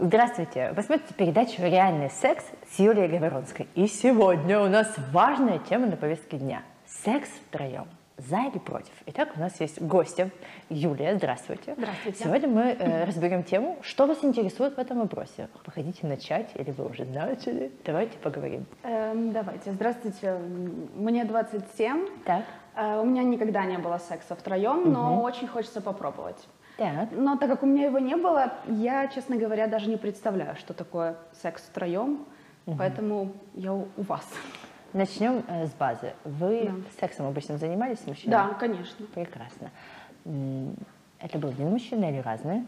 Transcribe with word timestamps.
Здравствуйте! 0.00 0.72
Вы 0.76 0.82
смотрите 0.82 1.12
передачу 1.12 1.60
«Реальный 1.60 2.08
секс» 2.08 2.44
с 2.70 2.78
Юлией 2.78 3.08
Говоронской. 3.08 3.66
И 3.74 3.88
сегодня 3.88 4.60
у 4.60 4.68
нас 4.68 4.94
важная 5.10 5.58
тема 5.58 5.88
на 5.88 5.96
повестке 5.96 6.36
дня. 6.36 6.62
Секс 6.86 7.28
втроем. 7.48 7.88
За 8.16 8.42
или 8.42 8.58
против? 8.58 8.92
Итак, 9.06 9.30
у 9.34 9.40
нас 9.40 9.60
есть 9.60 9.82
гостья 9.82 10.30
Юлия. 10.68 11.16
Здравствуйте. 11.16 11.74
Здравствуйте. 11.76 12.22
Сегодня 12.22 12.48
мы 12.48 12.62
э, 12.78 13.04
разберем 13.06 13.42
тему, 13.42 13.76
что 13.82 14.06
вас 14.06 14.22
интересует 14.22 14.76
в 14.76 14.78
этом 14.78 15.00
вопросе. 15.00 15.48
Вы 15.66 15.72
хотите 15.72 16.06
начать 16.06 16.50
или 16.54 16.70
вы 16.70 16.86
уже 16.86 17.04
начали? 17.04 17.72
Давайте 17.84 18.18
поговорим. 18.18 18.66
Эм, 18.84 19.32
давайте. 19.32 19.72
Здравствуйте. 19.72 20.38
Мне 20.94 21.24
27. 21.24 22.06
Так. 22.24 22.44
Э, 22.76 23.00
у 23.00 23.04
меня 23.04 23.24
никогда 23.24 23.64
не 23.64 23.78
было 23.78 23.98
секса 23.98 24.36
втроем, 24.36 24.92
но 24.92 25.20
очень 25.22 25.48
хочется 25.48 25.80
попробовать. 25.80 26.38
Так. 26.78 27.08
Но 27.12 27.36
так 27.36 27.50
как 27.50 27.62
у 27.64 27.66
меня 27.66 27.86
его 27.86 27.98
не 27.98 28.16
было, 28.16 28.52
я, 28.68 29.08
честно 29.08 29.36
говоря, 29.36 29.66
даже 29.66 29.90
не 29.90 29.96
представляю, 29.96 30.56
что 30.56 30.72
такое 30.74 31.16
секс 31.42 31.62
втроем. 31.62 32.24
Поэтому 32.78 33.32
я 33.54 33.72
у 33.72 33.88
у 33.96 34.02
вас. 34.02 34.26
Начнем 34.92 35.42
э, 35.48 35.66
с 35.66 35.72
базы. 35.72 36.14
Вы 36.24 36.64
Да. 36.64 36.74
сексом 37.00 37.26
обычно 37.26 37.58
занимались 37.58 37.98
с 38.00 38.06
мужчиной? 38.06 38.30
Да, 38.30 38.54
конечно. 38.54 39.06
Прекрасно. 39.14 39.70
Это 41.18 41.38
был 41.38 41.48
один 41.50 41.70
мужчина 41.70 42.10
или 42.10 42.18
разные? 42.18 42.64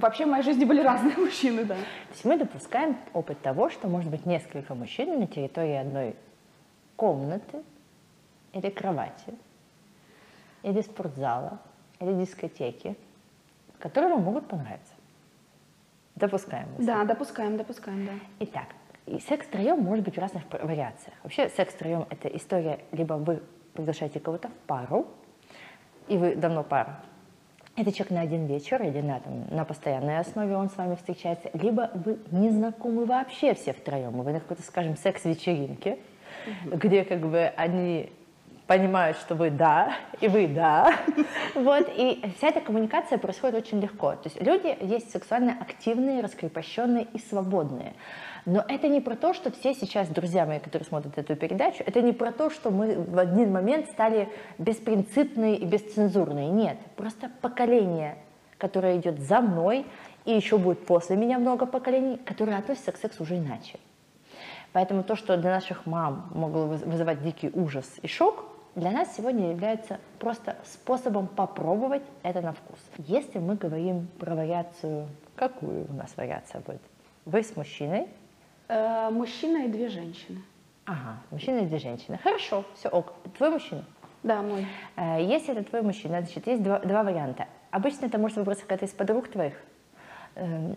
Вообще 0.00 0.24
в 0.26 0.28
моей 0.28 0.42
жизни 0.42 0.64
были 0.64 0.80
разные 0.82 1.16
мужчины, 1.18 1.64
да. 1.64 1.74
То 1.74 2.12
есть 2.12 2.24
мы 2.24 2.36
допускаем 2.38 2.96
опыт 3.12 3.40
того, 3.42 3.68
что 3.68 3.88
может 3.88 4.10
быть 4.10 4.26
несколько 4.26 4.74
мужчин 4.74 5.18
на 5.20 5.26
территории 5.26 5.74
одной 5.76 6.16
комнаты 6.96 7.62
или 8.52 8.70
кровати, 8.70 9.34
или 10.62 10.80
спортзала, 10.80 11.58
или 12.00 12.12
дискотеки, 12.14 12.96
которые 13.78 14.14
вам 14.14 14.22
могут 14.22 14.48
понравиться. 14.48 14.92
Допускаем. 16.16 16.68
мы. 16.76 16.84
Да, 16.84 17.04
допускаем, 17.04 17.56
допускаем, 17.56 18.06
да. 18.06 18.12
Итак, 18.40 18.66
и 19.06 19.20
секс 19.20 19.46
втроем 19.46 19.80
может 19.80 20.04
быть 20.04 20.16
в 20.16 20.20
разных 20.20 20.42
вариациях. 20.50 21.14
Вообще 21.22 21.48
секс 21.48 21.74
втроем– 21.74 22.06
это 22.10 22.28
история, 22.28 22.80
либо 22.92 23.14
вы 23.14 23.42
приглашаете 23.72 24.18
кого-то 24.20 24.48
в 24.48 24.52
пару, 24.66 25.06
и 26.08 26.16
вы 26.16 26.34
давно 26.34 26.64
пара. 26.64 27.00
Это 27.76 27.92
человек 27.92 28.10
на 28.10 28.20
один 28.22 28.46
вечер 28.46 28.82
или 28.82 29.00
на, 29.00 29.20
там, 29.20 29.46
на 29.50 29.64
постоянной 29.64 30.18
основе 30.18 30.56
он 30.56 30.68
с 30.68 30.76
вами 30.76 30.96
встречается, 30.96 31.48
либо 31.52 31.92
вы 31.94 32.18
не 32.32 32.50
знакомы 32.50 33.04
вообще 33.04 33.54
все 33.54 33.72
втроем, 33.72 34.20
и 34.20 34.24
вы 34.24 34.32
на 34.32 34.40
какой-то, 34.40 34.62
скажем, 34.62 34.96
секс-вечеринке, 34.96 35.98
где 36.64 37.04
как 37.04 37.20
бы 37.20 37.52
они 37.56 38.10
понимают, 38.68 39.16
что 39.16 39.34
вы 39.34 39.50
да, 39.50 39.94
и 40.20 40.28
вы 40.28 40.46
да. 40.46 40.94
Вот, 41.54 41.90
и 41.96 42.22
вся 42.36 42.48
эта 42.48 42.60
коммуникация 42.60 43.18
происходит 43.18 43.56
очень 43.56 43.80
легко. 43.80 44.12
То 44.12 44.26
есть 44.26 44.40
люди 44.40 44.76
есть 44.80 45.10
сексуально 45.10 45.56
активные, 45.58 46.20
раскрепощенные 46.20 47.08
и 47.12 47.18
свободные. 47.18 47.94
Но 48.44 48.62
это 48.68 48.88
не 48.88 49.00
про 49.00 49.16
то, 49.16 49.32
что 49.32 49.50
все 49.50 49.74
сейчас, 49.74 50.08
друзья 50.08 50.44
мои, 50.44 50.58
которые 50.58 50.86
смотрят 50.86 51.16
эту 51.16 51.34
передачу, 51.34 51.82
это 51.84 52.02
не 52.02 52.12
про 52.12 52.30
то, 52.30 52.50
что 52.50 52.70
мы 52.70 52.94
в 52.94 53.18
один 53.18 53.52
момент 53.52 53.90
стали 53.90 54.28
беспринципные 54.58 55.56
и 55.56 55.64
бесцензурные. 55.64 56.48
Нет, 56.48 56.76
просто 56.94 57.30
поколение, 57.40 58.18
которое 58.58 58.98
идет 58.98 59.18
за 59.18 59.40
мной, 59.40 59.86
и 60.26 60.32
еще 60.32 60.58
будет 60.58 60.84
после 60.84 61.16
меня 61.16 61.38
много 61.38 61.64
поколений, 61.64 62.18
которые 62.18 62.58
относятся 62.58 62.92
к 62.92 62.98
сексу 62.98 63.22
уже 63.22 63.38
иначе. 63.38 63.78
Поэтому 64.72 65.02
то, 65.02 65.16
что 65.16 65.38
для 65.38 65.50
наших 65.50 65.86
мам 65.86 66.30
могло 66.34 66.66
выз- 66.66 66.86
вызывать 66.86 67.22
дикий 67.22 67.50
ужас 67.54 67.86
и 68.02 68.06
шок, 68.08 68.44
для 68.78 68.90
нас 68.92 69.14
сегодня 69.16 69.50
является 69.50 69.98
просто 70.18 70.56
способом 70.64 71.26
попробовать 71.26 72.02
это 72.22 72.40
на 72.40 72.52
вкус. 72.52 72.78
Если 72.98 73.38
мы 73.38 73.56
говорим 73.56 74.08
про 74.18 74.34
вариацию, 74.34 75.08
какую 75.36 75.86
у 75.90 75.92
нас 75.94 76.12
вариация 76.16 76.60
будет? 76.60 76.82
Вы 77.24 77.42
с 77.42 77.56
мужчиной, 77.56 78.06
Э, 78.70 79.08
мужчина 79.10 79.64
и 79.64 79.68
две 79.68 79.88
женщины. 79.88 80.42
ага, 80.84 81.16
мужчина 81.30 81.60
и 81.60 81.66
две 81.66 81.78
женщины. 81.78 82.18
Хорошо, 82.22 82.64
все 82.74 82.90
ок. 82.90 83.14
Твой 83.38 83.48
мужчина. 83.50 83.82
Да, 84.22 84.42
мой. 84.42 84.66
Э, 84.96 85.22
Если 85.22 85.52
это 85.56 85.64
твой 85.64 85.80
мужчина, 85.80 86.20
значит, 86.20 86.46
есть 86.46 86.62
два, 86.62 86.78
два 86.80 87.02
варианта. 87.02 87.46
Обычно 87.70 88.06
это 88.06 88.18
может 88.18 88.36
выбраться 88.36 88.64
какая-то 88.64 88.84
из 88.84 88.90
подруг 88.90 89.28
твоих. 89.28 89.54
Эм, 90.38 90.74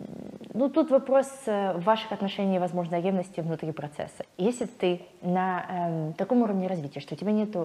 Ну, 0.54 0.68
тут 0.68 0.90
вопрос 0.90 1.28
э, 1.46 1.78
ваших 1.78 2.12
отношений, 2.12 2.58
возможно, 2.58 3.00
ревности 3.00 3.40
внутри 3.40 3.72
процесса. 3.72 4.24
Если 4.36 4.66
ты 4.66 5.00
на 5.22 5.64
эм, 5.70 6.12
таком 6.12 6.42
уровне 6.42 6.66
развития, 6.66 7.00
что 7.00 7.14
у 7.14 7.16
тебя 7.16 7.32
нет 7.32 7.56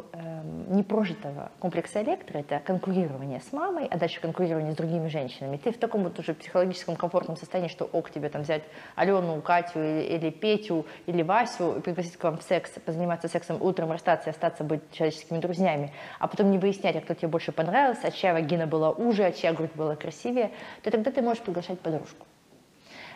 непрожитого 0.69 1.51
комплекса 1.59 2.01
электро, 2.01 2.39
это 2.39 2.59
конкурирование 2.59 3.41
с 3.41 3.51
мамой, 3.51 3.87
а 3.91 3.97
дальше 3.97 4.21
конкурирование 4.21 4.71
с 4.71 4.75
другими 4.75 5.07
женщинами, 5.09 5.57
ты 5.57 5.71
в 5.71 5.77
таком 5.77 6.03
вот 6.03 6.17
уже 6.19 6.33
психологическом 6.33 6.95
комфортном 6.95 7.35
состоянии, 7.35 7.69
что 7.69 7.85
ок, 7.85 8.09
тебе 8.09 8.29
там 8.29 8.43
взять 8.43 8.63
Алену, 8.95 9.41
Катю 9.41 9.79
или, 9.79 10.03
или 10.15 10.29
Петю 10.29 10.85
или 11.07 11.23
Васю, 11.23 11.81
пригласить 11.83 12.17
к 12.17 12.23
вам 12.23 12.37
в 12.37 12.43
секс, 12.43 12.71
позаниматься 12.85 13.27
сексом, 13.27 13.57
утром 13.61 13.91
расстаться 13.91 14.29
и 14.29 14.31
остаться 14.31 14.63
быть 14.63 14.81
человеческими 14.91 15.39
друзьями, 15.39 15.91
а 16.19 16.27
потом 16.27 16.51
не 16.51 16.57
выяснять, 16.57 16.95
а 16.95 17.01
кто 17.01 17.13
тебе 17.13 17.27
больше 17.27 17.51
понравился, 17.51 18.07
а 18.07 18.11
чья 18.11 18.33
вагина 18.33 18.67
была 18.67 18.91
уже, 18.91 19.25
а 19.25 19.31
чья 19.31 19.51
грудь 19.53 19.75
была 19.75 19.95
красивее, 19.95 20.51
то 20.83 20.91
тогда 20.91 21.11
ты 21.11 21.21
можешь 21.21 21.43
приглашать 21.43 21.79
подружку. 21.87 22.25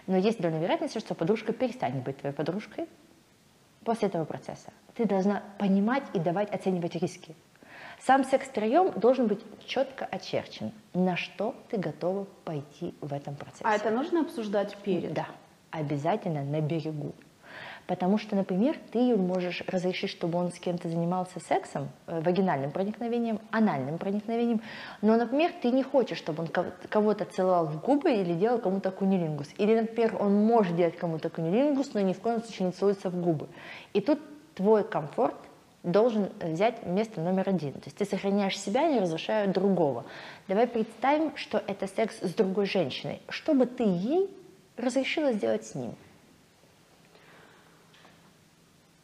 Но 0.08 0.18
есть 0.18 0.42
доля 0.42 0.58
вероятности, 0.58 1.00
что 1.00 1.14
подружка 1.14 1.54
перестанет 1.54 2.04
быть 2.04 2.18
твоей 2.18 2.34
подружкой 2.34 2.88
после 3.84 4.08
этого 4.08 4.26
процесса. 4.26 4.72
Ты 4.96 5.06
должна 5.06 5.44
понимать 5.60 6.04
и 6.14 6.20
давать 6.20 6.52
оценивать 6.52 6.96
риски. 6.96 7.36
Сам 8.00 8.24
секс 8.24 8.48
втроем 8.48 8.92
должен 9.00 9.28
быть 9.28 9.42
четко 9.66 10.06
очерчен, 10.06 10.72
на 10.94 11.18
что 11.18 11.56
ты 11.70 11.78
готова 11.78 12.26
пойти 12.46 12.96
в 13.00 13.14
этом 13.14 13.36
процессе. 13.36 13.64
А 13.64 13.76
это 13.76 13.92
нужно 13.92 14.22
обсуждать 14.22 14.76
перед? 14.78 15.14
Да, 15.14 15.28
обязательно 15.70 16.44
на 16.44 16.62
берегу. 16.62 17.14
Потому 17.88 18.18
что, 18.18 18.36
например, 18.36 18.78
ты 18.92 19.16
можешь 19.16 19.64
разрешить, 19.68 20.10
чтобы 20.10 20.38
он 20.38 20.52
с 20.52 20.60
кем-то 20.60 20.88
занимался 20.90 21.40
сексом, 21.40 21.90
э, 22.08 22.22
вагинальным 22.22 22.72
проникновением, 22.72 23.40
анальным 23.52 23.98
проникновением, 23.98 24.62
но, 25.02 25.18
например, 25.18 25.52
ты 25.62 25.72
не 25.72 25.84
хочешь, 25.84 26.18
чтобы 26.18 26.44
он 26.44 26.48
ко- 26.48 26.74
кого-то 26.90 27.26
целовал 27.26 27.66
в 27.66 27.82
губы 27.82 28.14
или 28.14 28.34
делал 28.34 28.60
кому-то 28.60 28.92
кунилингус. 28.92 29.50
Или, 29.58 29.80
например, 29.80 30.16
он 30.20 30.46
может 30.46 30.76
делать 30.76 30.98
кому-то 30.98 31.30
кунилингус, 31.30 31.94
но 31.94 32.02
ни 32.02 32.14
в 32.14 32.20
коем 32.20 32.42
случае 32.42 32.68
не 32.68 32.72
целуется 32.72 33.10
в 33.10 33.22
губы. 33.22 33.48
И 33.94 34.02
тут 34.02 34.20
твой 34.56 34.84
комфорт 34.84 35.36
должен 35.84 36.30
взять 36.40 36.86
место 36.86 37.22
номер 37.22 37.50
один. 37.50 37.74
То 37.74 37.86
есть 37.86 37.98
ты 37.98 38.06
сохраняешь 38.06 38.60
себя, 38.60 38.88
не 38.88 39.00
разрушая 39.00 39.48
другого. 39.48 40.06
Давай 40.48 40.68
представим, 40.68 41.36
что 41.36 41.62
это 41.66 41.88
секс 41.88 42.20
с 42.22 42.34
другой 42.34 42.68
женщиной. 42.68 43.22
Что 43.30 43.54
бы 43.54 43.66
ты 43.66 43.84
ей 43.84 44.30
разрешила 44.78 45.34
сделать 45.34 45.66
с 45.66 45.76
ним? 45.76 45.96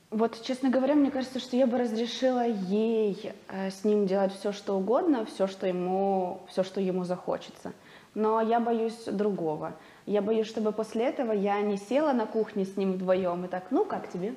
Вот, 0.10 0.42
честно 0.42 0.70
говоря, 0.70 0.96
мне 0.96 1.12
кажется, 1.12 1.40
что 1.40 1.58
я 1.58 1.68
бы 1.68 1.78
разрешила 1.78 2.46
ей 2.48 3.34
э, 3.50 3.70
с 3.70 3.84
ним 3.84 4.06
делать 4.08 4.32
все, 4.34 4.54
что 4.54 4.76
угодно, 4.78 5.26
все, 5.26 5.48
что 5.48 5.68
ему, 5.68 6.42
все, 6.48 6.64
что 6.64 6.80
ему 6.80 7.04
захочется. 7.04 7.74
Но 8.16 8.40
я 8.40 8.62
боюсь 8.62 9.04
другого. 9.06 9.74
Я 10.06 10.22
боюсь, 10.22 10.48
чтобы 10.48 10.72
после 10.72 11.06
этого 11.06 11.34
я 11.34 11.60
не 11.62 11.76
села 11.78 12.14
на 12.14 12.26
кухне 12.26 12.64
с 12.66 12.78
ним 12.78 12.94
вдвоем 12.94 13.44
и 13.46 13.48
так, 13.50 13.66
ну 13.70 13.84
как 13.84 14.10
тебе? 14.10 14.34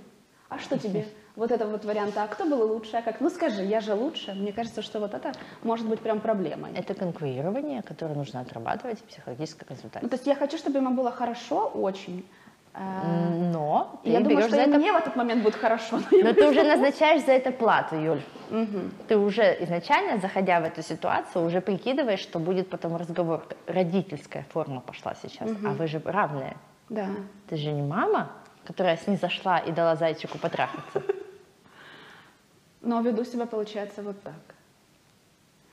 А 0.49 0.59
что 0.59 0.79
тебе? 0.79 1.07
Вот 1.37 1.53
это 1.53 1.67
вот 1.67 1.85
вариант, 1.85 2.19
а 2.19 2.27
кто 2.27 2.45
был 2.45 2.71
лучше? 2.71 2.97
А 2.97 3.03
как? 3.03 3.21
Ну 3.21 3.31
скажи, 3.31 3.63
я 3.63 3.81
же 3.81 3.95
лучше. 3.95 4.35
Мне 4.35 4.53
кажется, 4.53 4.83
что 4.83 4.99
вот 4.99 5.15
это 5.15 5.33
может 5.63 5.89
быть 5.89 6.01
прям 6.01 6.21
проблемой. 6.21 6.73
Это 6.75 6.93
конкурирование, 6.93 7.83
которое 7.83 8.15
нужно 8.15 8.41
отрабатывать 8.41 8.99
в 8.99 9.05
психологической 9.05 9.65
Ну, 9.71 9.75
консультации. 9.75 10.09
то 10.09 10.15
есть 10.17 10.27
я 10.27 10.35
хочу, 10.35 10.59
чтобы 10.59 10.79
ему 10.79 10.91
было 10.91 11.13
хорошо 11.13 11.69
очень. 11.69 12.27
Э, 12.75 13.51
Но 13.53 14.01
ты 14.05 14.11
Я 14.11 14.21
думаю, 14.21 14.43
что 14.43 14.51
за 14.57 14.63
это... 14.63 14.79
мне 14.79 14.93
в 14.93 14.97
этот 14.97 15.17
момент 15.17 15.43
будет 15.43 15.55
хорошо. 15.57 16.01
но 16.11 16.19
Но 16.23 16.33
ты 16.33 16.49
уже 16.49 16.63
назначаешь 16.63 17.25
за 17.25 17.33
это 17.33 17.51
плату, 17.53 17.97
Юль. 17.97 18.23
Мгм. 18.51 18.93
Ты 19.09 19.17
уже 19.17 19.57
изначально, 19.65 20.19
заходя 20.19 20.61
в 20.61 20.65
эту 20.65 20.83
ситуацию, 20.83 21.45
уже 21.45 21.61
прикидываешь, 21.61 22.21
что 22.21 22.39
будет 22.39 22.69
потом 22.71 22.97
разговор. 22.97 23.47
Родительская 23.67 24.45
форма 24.53 24.81
пошла 24.81 25.15
сейчас, 25.15 25.51
а 25.65 25.69
вы 25.71 25.87
же 25.87 26.01
равные. 26.05 26.57
Да. 26.89 27.07
Ты 27.49 27.57
же 27.57 27.71
не 27.73 27.83
мама, 27.83 28.31
которая 28.65 28.97
снизошла 28.97 29.59
и 29.59 29.73
дала 29.73 29.97
зайчику 29.97 30.39
потрахаться. 30.39 31.03
Но 32.83 33.01
веду 33.03 33.25
себя, 33.25 33.47
получается, 33.47 34.03
вот 34.03 34.23
так. 34.23 34.35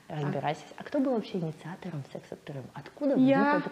Разбирайся. 0.08 0.62
А 0.76 0.84
кто 0.84 1.00
был 1.00 1.14
вообще 1.14 1.38
инициатором 1.38 2.02
секса 2.12 2.36
вторым? 2.36 2.64
Откуда 2.74 3.14
Я. 3.16 3.62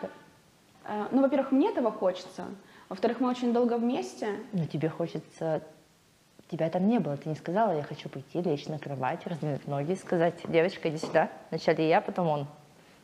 Э, 0.85 1.07
Ну, 1.11 1.23
во-первых, 1.23 1.51
мне 1.53 1.71
этого 1.71 1.91
хочется. 1.91 2.45
Во-вторых, 2.89 3.21
мы 3.21 3.29
очень 3.29 3.53
долго 3.53 3.79
вместе. 3.79 4.29
Ну, 4.53 4.67
тебе 4.67 4.89
хочется... 4.89 5.63
Тебя 6.49 6.71
там 6.71 6.87
не 6.87 7.01
было, 7.01 7.17
ты 7.17 7.29
не 7.29 7.35
сказала, 7.35 7.77
я 7.77 7.83
хочу 7.83 8.09
пойти, 8.09 8.41
лечь 8.41 8.67
на 8.69 8.79
кровать, 8.79 9.27
раздвинуть 9.27 9.67
ноги, 9.67 9.95
сказать, 9.95 10.35
девочка, 10.47 10.89
иди 10.89 10.99
сюда. 10.99 11.29
Вначале 11.51 11.89
я, 11.89 12.01
потом 12.01 12.29
он. 12.29 12.47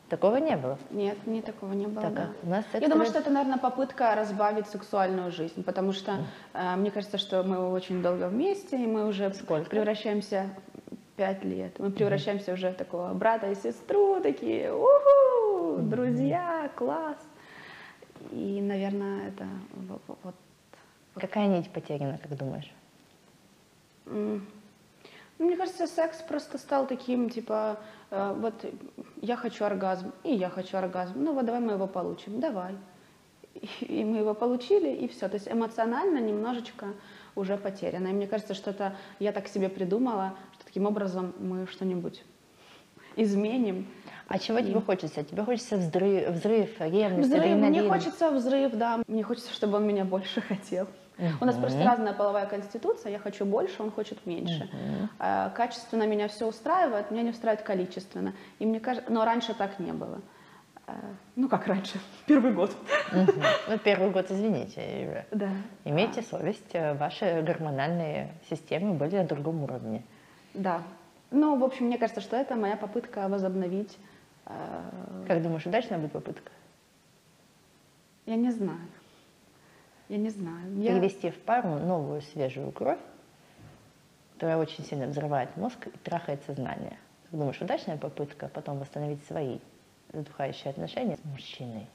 Такого 0.08 0.36
не 0.36 0.56
было. 0.56 0.78
Нет, 0.90 1.16
мне 1.26 1.42
такого 1.42 1.72
не 1.72 1.86
было. 1.86 2.02
Так, 2.02 2.14
да. 2.14 2.22
а 2.22 2.46
у 2.46 2.50
нас 2.50 2.64
секс 2.70 2.82
Я 2.82 2.88
думаю, 2.88 3.06
что 3.06 3.18
это, 3.18 3.30
наверное, 3.30 3.58
попытка 3.58 4.14
разбавить 4.14 4.68
сексуальную 4.68 5.32
жизнь, 5.32 5.64
потому 5.64 5.92
что 5.92 6.18
э, 6.52 6.76
мне 6.76 6.90
кажется, 6.90 7.18
что 7.18 7.42
мы 7.42 7.72
очень 7.72 8.02
долго 8.02 8.28
вместе, 8.28 8.76
и 8.76 8.86
мы 8.86 9.08
уже 9.08 9.32
Сколько? 9.32 9.70
превращаемся 9.70 10.50
пять 11.16 11.42
лет. 11.44 11.78
Мы 11.78 11.90
превращаемся 11.90 12.52
уже 12.52 12.70
в 12.70 12.74
такого 12.74 13.12
брата 13.14 13.50
и 13.50 13.54
сестру, 13.54 14.20
такие, 14.20 14.72
уху, 14.72 15.78
друзья, 15.78 16.70
класс. 16.76 17.16
И, 18.32 18.60
наверное, 18.62 19.28
это 19.28 19.46
во- 19.74 20.00
во- 20.06 20.16
вот 20.22 20.34
Какая 21.14 21.46
нить 21.46 21.70
потеряна, 21.70 22.18
как 22.18 22.36
думаешь? 22.38 22.70
Ну, 24.06 24.40
Мне 25.38 25.56
кажется, 25.56 25.86
секс 25.86 26.22
просто 26.22 26.56
стал 26.58 26.86
таким, 26.86 27.28
типа, 27.28 27.78
э, 28.10 28.34
вот 28.38 28.64
я 29.20 29.36
хочу 29.36 29.64
оргазм, 29.64 30.12
и 30.24 30.34
я 30.34 30.48
хочу 30.48 30.76
оргазм. 30.78 31.12
Ну 31.16 31.32
вот 31.34 31.44
давай 31.44 31.60
мы 31.60 31.72
его 31.72 31.86
получим, 31.86 32.40
давай. 32.40 32.74
И, 33.54 34.00
и 34.00 34.04
мы 34.04 34.18
его 34.18 34.34
получили, 34.34 34.88
и 34.90 35.08
все. 35.08 35.28
То 35.28 35.34
есть 35.34 35.48
эмоционально 35.48 36.18
немножечко 36.18 36.86
уже 37.34 37.56
потеряно. 37.58 38.08
И 38.08 38.12
мне 38.12 38.26
кажется, 38.26 38.54
что 38.54 38.70
это 38.70 38.96
я 39.18 39.32
так 39.32 39.48
себе 39.48 39.68
придумала, 39.68 40.34
что 40.54 40.64
таким 40.64 40.86
образом 40.86 41.34
мы 41.38 41.66
что-нибудь 41.66 42.22
изменим. 43.16 43.86
А 44.28 44.38
чего 44.38 44.60
тебе 44.60 44.80
хочется? 44.80 45.22
Тебе 45.24 45.42
хочется 45.42 45.76
взрыв, 45.76 46.30
взрыв 46.30 46.80
ревность, 46.80 47.28
Взрыв, 47.28 47.56
мне 47.56 47.82
хочется 47.88 48.30
взрыв, 48.30 48.72
да. 48.74 49.00
Мне 49.06 49.22
хочется, 49.22 49.52
чтобы 49.52 49.76
он 49.76 49.86
меня 49.86 50.04
больше 50.04 50.40
хотел. 50.48 50.86
У 51.40 51.44
нас 51.44 51.56
просто 51.56 51.84
разная 51.84 52.14
половая 52.14 52.46
конституция. 52.46 53.12
Я 53.12 53.18
хочу 53.18 53.44
больше, 53.44 53.82
он 53.82 53.90
хочет 53.90 54.24
меньше. 54.26 54.68
А, 55.18 55.50
Качественно 55.50 56.06
меня 56.06 56.28
все 56.28 56.46
устраивает, 56.46 57.10
меня 57.10 57.22
не 57.22 57.30
устраивает 57.30 57.64
количественно. 57.66 58.32
И 58.58 58.66
мне 58.66 58.80
кажется, 58.80 59.12
но 59.12 59.24
раньше 59.24 59.54
так 59.54 59.78
не 59.78 59.92
было. 59.92 60.20
А, 60.86 60.94
Ну 61.36 61.48
как 61.48 61.66
раньше? 61.66 62.00
Первый 62.26 62.52
год. 62.52 62.74
Ну, 63.12 63.78
первый 63.84 64.10
год, 64.10 64.30
извините. 64.30 65.26
Да. 65.30 65.50
Имейте 65.84 66.22
совесть, 66.22 66.70
э, 66.72 66.94
ваши 66.94 67.42
гормональные 67.46 68.32
системы 68.48 68.94
были 68.94 69.16
на 69.16 69.24
другом 69.24 69.62
уровне. 69.62 70.02
Да. 70.54 70.82
Ну, 71.32 71.58
в 71.58 71.64
общем, 71.64 71.86
мне 71.86 71.98
кажется, 71.98 72.20
что 72.20 72.36
это 72.36 72.54
моя 72.56 72.76
попытка 72.76 73.28
возобновить. 73.28 73.98
э, 74.46 75.24
Как 75.26 75.42
думаешь, 75.42 75.66
удачная 75.66 75.98
будет 75.98 76.12
попытка? 76.12 76.50
Я 78.26 78.36
не 78.36 78.50
знаю. 78.50 78.86
Я 80.08 80.18
не 80.18 80.30
знаю. 80.30 80.76
Я- 80.78 80.92
Перевести 80.92 81.30
в 81.30 81.38
пару 81.40 81.68
новую 81.78 82.20
свежую 82.22 82.70
кровь, 82.72 82.98
которая 84.34 84.58
очень 84.58 84.84
сильно 84.84 85.06
взрывает 85.06 85.56
мозг 85.56 85.86
и 85.86 85.90
трахает 86.04 86.42
сознание. 86.44 86.98
Как 87.30 87.38
думаешь, 87.40 87.60
удачная 87.62 87.96
попытка 87.96 88.48
потом 88.48 88.78
восстановить 88.78 89.24
свои 89.24 89.58
затухающие 90.12 90.70
отношения 90.70 91.16
с 91.16 91.24
мужчиной? 91.24 91.86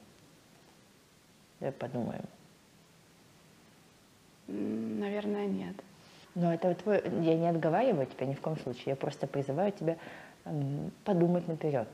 Давай 1.60 1.72
подумаем. 1.72 2.24
Наверное, 4.48 5.46
нет. 5.46 5.76
Но 6.38 6.54
это 6.54 6.72
твой, 6.76 7.02
я 7.22 7.34
не 7.34 7.48
отговариваю 7.48 8.06
тебя 8.06 8.24
ни 8.26 8.34
в 8.34 8.40
коем 8.40 8.56
случае, 8.60 8.84
я 8.86 8.96
просто 8.96 9.26
призываю 9.26 9.72
тебя 9.72 9.96
подумать 11.04 11.48
наперед, 11.48 11.88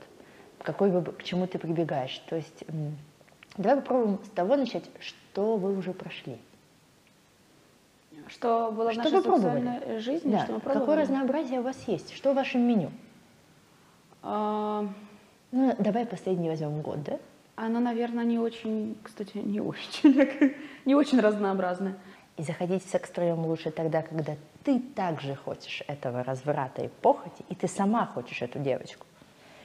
какой 0.61 0.91
вы, 0.91 1.01
к 1.01 1.23
чему 1.23 1.47
ты 1.47 1.57
прибегаешь. 1.57 2.19
То 2.29 2.35
есть 2.35 2.63
давай 3.57 3.77
попробуем 3.81 4.19
с 4.23 4.29
того 4.29 4.55
начать, 4.55 4.83
что 4.99 5.57
вы 5.57 5.75
уже 5.75 5.93
прошли. 5.93 6.37
Что 8.27 8.71
было 8.71 8.89
в 8.89 8.93
Что 8.93 9.03
нашей 9.03 9.15
вы 9.17 9.21
пробовали? 9.23 9.61
сексуальной 9.65 9.99
жизни, 9.99 10.31
Да, 10.31 10.43
что 10.43 10.53
мы 10.53 10.59
какое 10.59 10.73
пробовали? 10.75 11.01
разнообразие 11.01 11.59
у 11.59 11.63
вас 11.63 11.77
есть, 11.87 12.13
что 12.13 12.31
в 12.31 12.35
вашем 12.35 12.61
меню? 12.61 12.91
А, 14.21 14.87
Ну, 15.51 15.75
давай 15.79 16.05
последний 16.05 16.49
возьмем 16.49 16.81
год, 16.81 17.01
да? 17.03 17.17
Оно, 17.55 17.79
наверное, 17.79 18.25
не 18.25 18.37
очень, 18.37 18.95
кстати, 19.01 19.37
не 19.37 19.59
очень, 19.59 20.55
не 20.85 20.93
очень 20.93 21.19
разнообразное. 21.19 21.95
И 22.37 22.43
заходить 22.43 22.85
в 22.85 22.89
секс 22.89 23.09
втроем 23.09 23.45
лучше 23.45 23.71
тогда, 23.71 24.01
когда 24.01 24.35
ты 24.63 24.79
также 24.79 25.35
хочешь 25.35 25.83
этого 25.87 26.23
разврата 26.23 26.83
и 26.83 26.89
похоти, 26.89 27.45
и 27.49 27.55
ты 27.55 27.67
сама 27.67 28.05
хочешь 28.05 28.41
эту 28.41 28.59
девочку. 28.59 29.05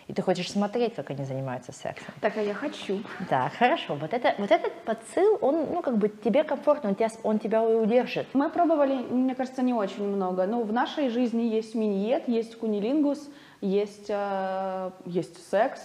И 0.07 0.13
ты 0.13 0.23
хочешь 0.23 0.51
смотреть, 0.51 0.95
как 0.97 1.11
они 1.11 1.25
занимаются 1.25 1.73
сексом. 1.73 2.13
Так, 2.21 2.37
а 2.37 2.43
я 2.43 2.53
хочу. 2.53 3.01
Да, 3.29 3.49
хорошо. 3.59 3.95
Вот, 3.95 4.13
это, 4.13 4.35
вот 4.39 4.51
этот 4.51 4.73
подсыл, 4.85 5.39
он, 5.41 5.73
ну, 5.73 5.83
как 5.83 5.99
бы 5.99 6.09
тебе 6.09 6.43
комфортно, 6.43 6.91
он 6.91 6.95
тебя, 6.97 7.09
он 7.23 7.39
тебя 7.39 7.63
удержит. 7.63 8.27
Мы 8.33 8.51
пробовали, 8.51 8.95
мне 8.95 9.37
кажется, 9.37 9.63
не 9.63 9.73
очень 9.73 10.05
много. 10.05 10.47
Но 10.47 10.63
в 10.63 10.73
нашей 10.73 11.11
жизни 11.11 11.43
есть 11.43 11.77
миньет, 11.77 12.27
есть 12.29 12.59
кунилингус, 12.59 13.31
есть, 13.61 14.07
э, 14.09 14.91
есть 15.07 15.49
секс. 15.49 15.81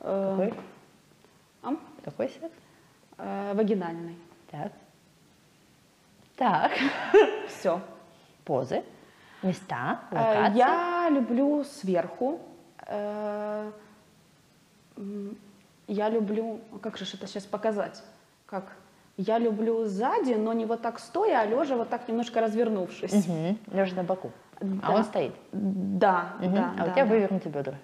э, 0.00 0.36
Какой? 0.38 0.54
а? 1.62 1.76
Какой 2.04 2.28
секс? 2.28 2.54
Э, 3.18 3.52
вагинальный. 3.54 4.16
Так. 4.50 4.70
Так. 6.36 6.72
Все. 7.48 7.80
Позы, 8.44 8.82
места, 9.42 10.00
Э, 10.10 10.16
локации. 10.16 10.58
Я 10.58 11.08
люблю 11.10 11.64
сверху. 11.64 12.40
Э, 12.86 13.70
Я 15.88 16.08
люблю, 16.10 16.60
как 16.82 16.96
же 16.98 17.04
это 17.16 17.26
сейчас 17.26 17.44
показать? 17.44 18.02
Как? 18.46 18.64
Я 19.16 19.38
люблю 19.38 19.84
сзади, 19.84 20.34
но 20.34 20.52
не 20.52 20.66
вот 20.66 20.82
так 20.82 20.98
стоя, 20.98 21.40
а 21.40 21.46
лежа 21.46 21.76
вот 21.76 21.88
так 21.88 22.08
немножко 22.08 22.40
развернувшись. 22.40 23.26
Мгм. 23.26 23.58
Лежа 23.72 23.96
на 23.96 24.02
боку. 24.02 24.30
А 24.60 24.64
Да. 24.64 24.90
он 24.90 25.04
стоит. 25.04 25.34
Да, 25.52 26.32
Мгм. 26.40 26.54
да. 26.54 26.72
а 26.78 26.84
да, 26.84 26.84
у 26.84 26.94
тебя 26.94 27.04
да. 27.04 27.10
вывернуты 27.10 27.48
бедра. 27.48 27.74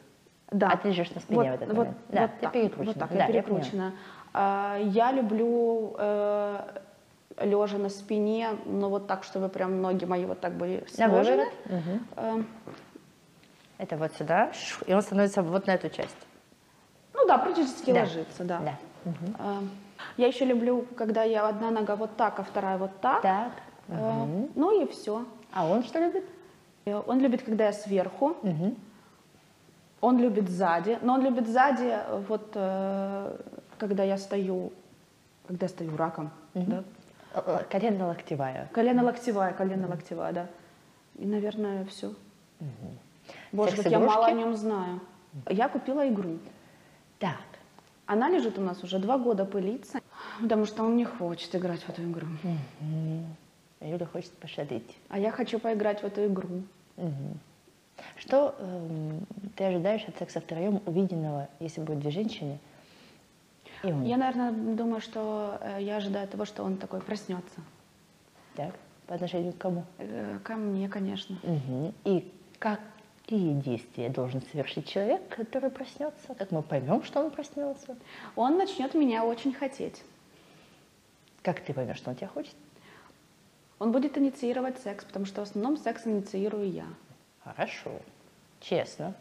Да. 0.50 0.70
А 0.72 0.76
ты 0.76 0.88
лежишь 0.88 1.10
на 1.14 1.20
спине 1.20 1.52
в 1.52 1.54
этот 1.54 1.72
момент. 1.72 1.96
Да, 2.08 2.20
вот 2.22 2.30
ты 2.34 2.40
так, 2.42 2.52
перекручена. 2.52 2.84
Вот 2.92 2.98
так, 2.98 3.08
Да, 3.10 3.14
я 3.16 3.26
я 3.26 3.32
перекручена. 3.32 3.92
А, 4.34 4.76
Я 4.78 5.12
люблю 5.12 5.96
лежа 7.40 7.78
на 7.78 7.88
спине, 7.88 8.50
но 8.66 8.88
вот 8.88 9.06
так, 9.06 9.24
чтобы 9.24 9.48
прям 9.48 9.80
ноги 9.80 10.04
мои 10.04 10.24
вот 10.26 10.40
так 10.40 10.52
были 10.54 10.84
сложены. 10.88 11.46
Э, 12.16 12.42
Это 13.78 13.96
вот 13.96 14.12
сюда. 14.14 14.52
И 14.86 14.94
он 14.94 15.02
становится 15.02 15.42
вот 15.42 15.66
на 15.66 15.72
эту 15.72 15.88
часть. 15.90 16.16
Ну 17.14 17.26
да, 17.26 17.38
практически 17.38 17.92
Да. 17.92 18.00
ложится, 18.00 18.44
да. 18.44 18.60
Да. 18.60 18.78
Э, 19.38 19.60
Я 20.16 20.26
еще 20.26 20.44
люблю, 20.44 20.84
когда 20.96 21.22
я 21.24 21.48
одна 21.48 21.70
нога 21.70 21.96
вот 21.96 22.16
так, 22.16 22.38
а 22.38 22.42
вторая 22.42 22.76
вот 22.78 22.90
так. 23.00 23.22
Так. 23.22 23.52
Э, 23.88 24.24
Мгм. 24.24 24.48
Ну 24.54 24.82
и 24.82 24.86
все. 24.90 25.24
А 25.52 25.66
он 25.66 25.82
что 25.84 25.98
любит? 26.00 26.24
Он 27.06 27.20
любит, 27.20 27.42
когда 27.42 27.66
я 27.66 27.72
сверху. 27.72 28.36
Мгм. 28.42 28.74
Он 30.00 30.18
любит 30.18 30.48
сзади, 30.50 30.98
но 31.02 31.14
он 31.14 31.22
любит 31.22 31.46
сзади, 31.46 31.96
вот 32.28 32.50
э, 32.54 33.36
когда 33.78 34.02
я 34.02 34.18
стою, 34.18 34.72
когда 35.46 35.66
я 35.66 35.68
стою 35.68 35.96
раком, 35.96 36.30
да? 36.54 36.82
Колено-локтевая. 37.70 38.68
Колено-локтевая, 38.72 39.52
колено-локтевая, 39.52 40.32
да. 40.32 40.46
И, 41.18 41.26
наверное, 41.26 41.84
все. 41.86 42.12
Боже, 43.52 43.76
как 43.76 43.86
я 43.86 43.98
мало 43.98 44.26
о 44.26 44.32
нем 44.32 44.56
знаю. 44.56 45.00
Я 45.48 45.68
купила 45.68 46.08
игру. 46.08 46.38
Так. 47.18 47.36
Она 48.06 48.28
лежит 48.28 48.58
у 48.58 48.60
нас 48.60 48.82
уже 48.82 48.98
два 48.98 49.16
года 49.16 49.44
пылится, 49.44 50.00
потому 50.40 50.66
что 50.66 50.82
он 50.82 50.96
не 50.96 51.04
хочет 51.04 51.54
играть 51.54 51.82
в 51.82 51.88
эту 51.88 52.02
игру. 52.02 52.26
Юля 53.80 54.06
хочет 54.06 54.32
пошалить. 54.32 54.96
А 55.08 55.18
я 55.18 55.30
хочу 55.30 55.58
поиграть 55.58 56.02
в 56.02 56.04
эту 56.04 56.26
игру. 56.26 56.62
Что 58.16 58.54
эм, 58.58 59.26
ты 59.56 59.64
ожидаешь 59.64 60.04
от 60.08 60.18
секса 60.18 60.40
втроем 60.40 60.82
увиденного, 60.86 61.48
если 61.60 61.80
будет 61.80 62.00
две 62.00 62.10
женщины? 62.10 62.58
И 63.82 63.86
он. 63.92 64.04
Я, 64.04 64.16
наверное, 64.16 64.52
думаю, 64.52 65.00
что 65.00 65.58
э, 65.60 65.78
я 65.80 65.96
ожидаю 65.96 66.28
того, 66.28 66.44
что 66.44 66.62
он 66.62 66.76
такой 66.76 67.00
проснется. 67.00 67.60
Так. 68.54 68.74
По 69.06 69.14
отношению 69.14 69.52
к 69.52 69.58
кому? 69.58 69.84
Э, 69.98 70.38
Ко 70.44 70.54
мне, 70.56 70.88
конечно. 70.88 71.36
Мгм. 71.42 71.92
И 72.04 72.32
какие 72.58 73.54
действия 73.54 74.08
должен 74.08 74.40
совершить 74.42 74.88
человек, 74.88 75.28
который 75.28 75.70
проснется? 75.70 76.34
Как 76.34 76.50
мы 76.52 76.62
поймем, 76.62 77.02
что 77.02 77.20
он 77.20 77.30
проснется? 77.30 77.96
Он 78.36 78.56
начнет 78.56 78.94
меня 78.94 79.24
очень 79.24 79.52
хотеть. 79.52 80.02
Как 81.42 81.60
ты 81.60 81.74
поймешь, 81.74 81.96
что 81.96 82.10
он 82.10 82.16
тебя 82.16 82.28
хочет? 82.28 82.54
Он 83.80 83.90
будет 83.90 84.16
инициировать 84.16 84.78
секс, 84.78 85.04
потому 85.04 85.26
что 85.26 85.44
в 85.44 85.48
основном 85.48 85.76
секс 85.76 86.06
инициирую 86.06 86.70
я. 86.70 86.86
Хорошо. 87.42 87.90
Честно. 88.60 89.14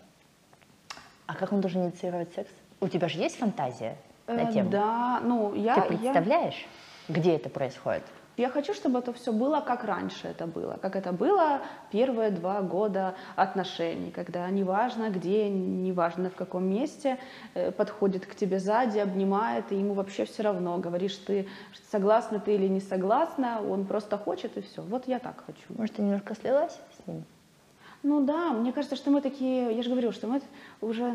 А 1.25 1.33
как 1.33 1.51
он 1.51 1.61
должен 1.61 1.85
инициировать 1.85 2.31
секс? 2.35 2.51
У 2.79 2.87
тебя 2.87 3.07
же 3.09 3.17
есть 3.17 3.37
фантазия 3.37 3.97
на 4.33 4.49
Э, 4.49 4.53
тему? 4.53 4.69
Да, 4.69 5.19
ну 5.23 5.53
я, 5.53 5.75
Ты 5.75 5.81
я, 5.81 5.85
представляешь, 5.87 6.65
где 7.09 7.35
это 7.35 7.49
происходит? 7.49 8.03
я 8.37 8.49
хочу, 8.49 8.73
чтобы 8.73 8.99
это 8.99 9.13
все 9.13 9.31
было, 9.31 9.61
как 9.61 9.83
раньше 9.83 10.27
это 10.27 10.47
было, 10.47 10.77
как 10.81 10.95
это 10.95 11.11
было 11.11 11.61
первые 11.91 12.31
два 12.31 12.61
года 12.61 13.13
отношений, 13.35 14.09
когда 14.09 14.49
неважно 14.49 15.09
где, 15.09 15.49
неважно 15.49 16.29
в 16.29 16.35
каком 16.35 16.63
месте, 16.63 17.17
э, 17.53 17.71
подходит 17.71 18.25
к 18.25 18.33
тебе 18.35 18.59
сзади, 18.59 18.97
обнимает, 18.99 19.71
и 19.71 19.75
ему 19.75 19.93
вообще 19.93 20.25
все 20.25 20.43
равно, 20.43 20.77
говоришь 20.77 21.17
ты, 21.17 21.47
согласна 21.91 22.39
ты 22.39 22.55
или 22.55 22.67
не 22.67 22.79
согласна, 22.79 23.61
он 23.61 23.85
просто 23.85 24.17
хочет 24.17 24.57
и 24.57 24.61
все. 24.61 24.81
Вот 24.81 25.07
я 25.07 25.19
так 25.19 25.43
хочу. 25.45 25.61
Может, 25.77 25.95
ты 25.97 26.01
немножко 26.01 26.33
слилась 26.35 26.79
с 26.97 27.07
ним? 27.07 27.23
Ну 28.03 28.25
да, 28.25 28.51
мне 28.51 28.71
кажется, 28.71 28.95
что 28.95 29.11
мы 29.11 29.21
такие, 29.21 29.75
я 29.75 29.83
же 29.83 29.89
говорю, 29.89 30.11
что 30.11 30.27
мы 30.27 30.41
уже... 30.81 31.13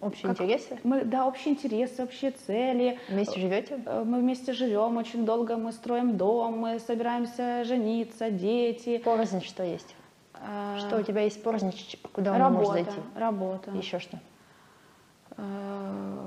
Общие 0.00 0.22
как- 0.30 0.40
интересы? 0.40 0.78
Мы, 0.84 1.04
да, 1.04 1.26
общие 1.26 1.54
интересы, 1.54 2.02
общие 2.02 2.30
цели. 2.30 2.98
Вместе 3.08 3.40
живете? 3.40 3.80
Э, 3.86 4.04
Мы 4.04 4.20
вместе 4.20 4.52
живем 4.52 4.98
очень 4.98 5.24
долго, 5.24 5.56
мы 5.56 5.72
строим 5.72 6.16
дом, 6.18 6.58
мы 6.58 6.78
собираемся 6.78 7.64
жениться, 7.64 8.30
дети. 8.30 8.98
Порознь 8.98 9.40
что 9.42 9.62
есть? 9.64 9.94
А, 10.34 10.78
Что 10.78 10.98
у 10.98 11.02
тебя 11.02 11.22
есть 11.22 11.42
порознь, 11.42 11.72
куда 12.12 12.32
он 12.32 12.38
Работа, 12.38 12.58
может 12.68 12.84
зайти? 12.84 13.00
работа. 13.16 13.70
Еще 13.72 13.98
что? 13.98 14.18